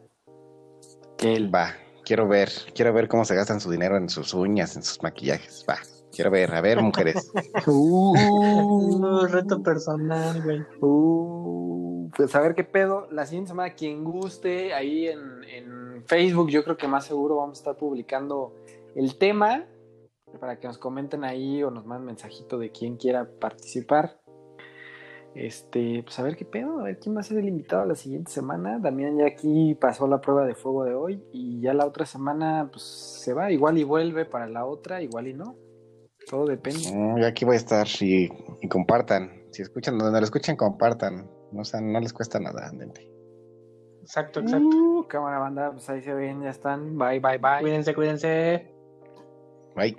[1.16, 1.55] que él.
[1.55, 1.74] Va,
[2.05, 5.65] quiero ver, quiero ver cómo se gastan su dinero en sus uñas, en sus maquillajes.
[5.69, 5.78] Va,
[6.20, 7.32] quiero ver, a ver, mujeres.
[7.66, 10.60] Uh, reto personal, güey.
[10.80, 13.09] uh, pues a ver qué pedo.
[13.10, 17.59] La siguiente semana, quien guste, ahí en, en Facebook, yo creo que más seguro vamos
[17.59, 18.55] a estar publicando
[18.94, 19.66] el tema
[20.40, 24.20] para que nos comenten ahí o nos manden mensajito de quien quiera participar.
[25.34, 27.94] Este, pues a ver qué pedo, a ver quién va a ser el invitado la
[27.94, 28.78] siguiente semana.
[28.78, 32.68] Damián ya aquí pasó la prueba de fuego de hoy y ya la otra semana
[32.70, 35.56] pues se va, igual y vuelve para la otra, igual y no.
[36.28, 36.92] Todo depende.
[36.92, 38.30] No, yo aquí voy a estar y,
[38.60, 39.44] y compartan.
[39.51, 41.28] Si escuchan, donde lo escuchen, compartan.
[41.52, 43.10] No, o sea, no les cuesta nada, gente.
[44.02, 44.68] Exacto, exacto.
[44.68, 46.97] Uh, cámara banda, pues ahí se ven, ya están.
[46.97, 47.60] Bye, bye, bye.
[47.60, 48.72] Cuídense, cuídense.
[49.76, 49.97] Bye.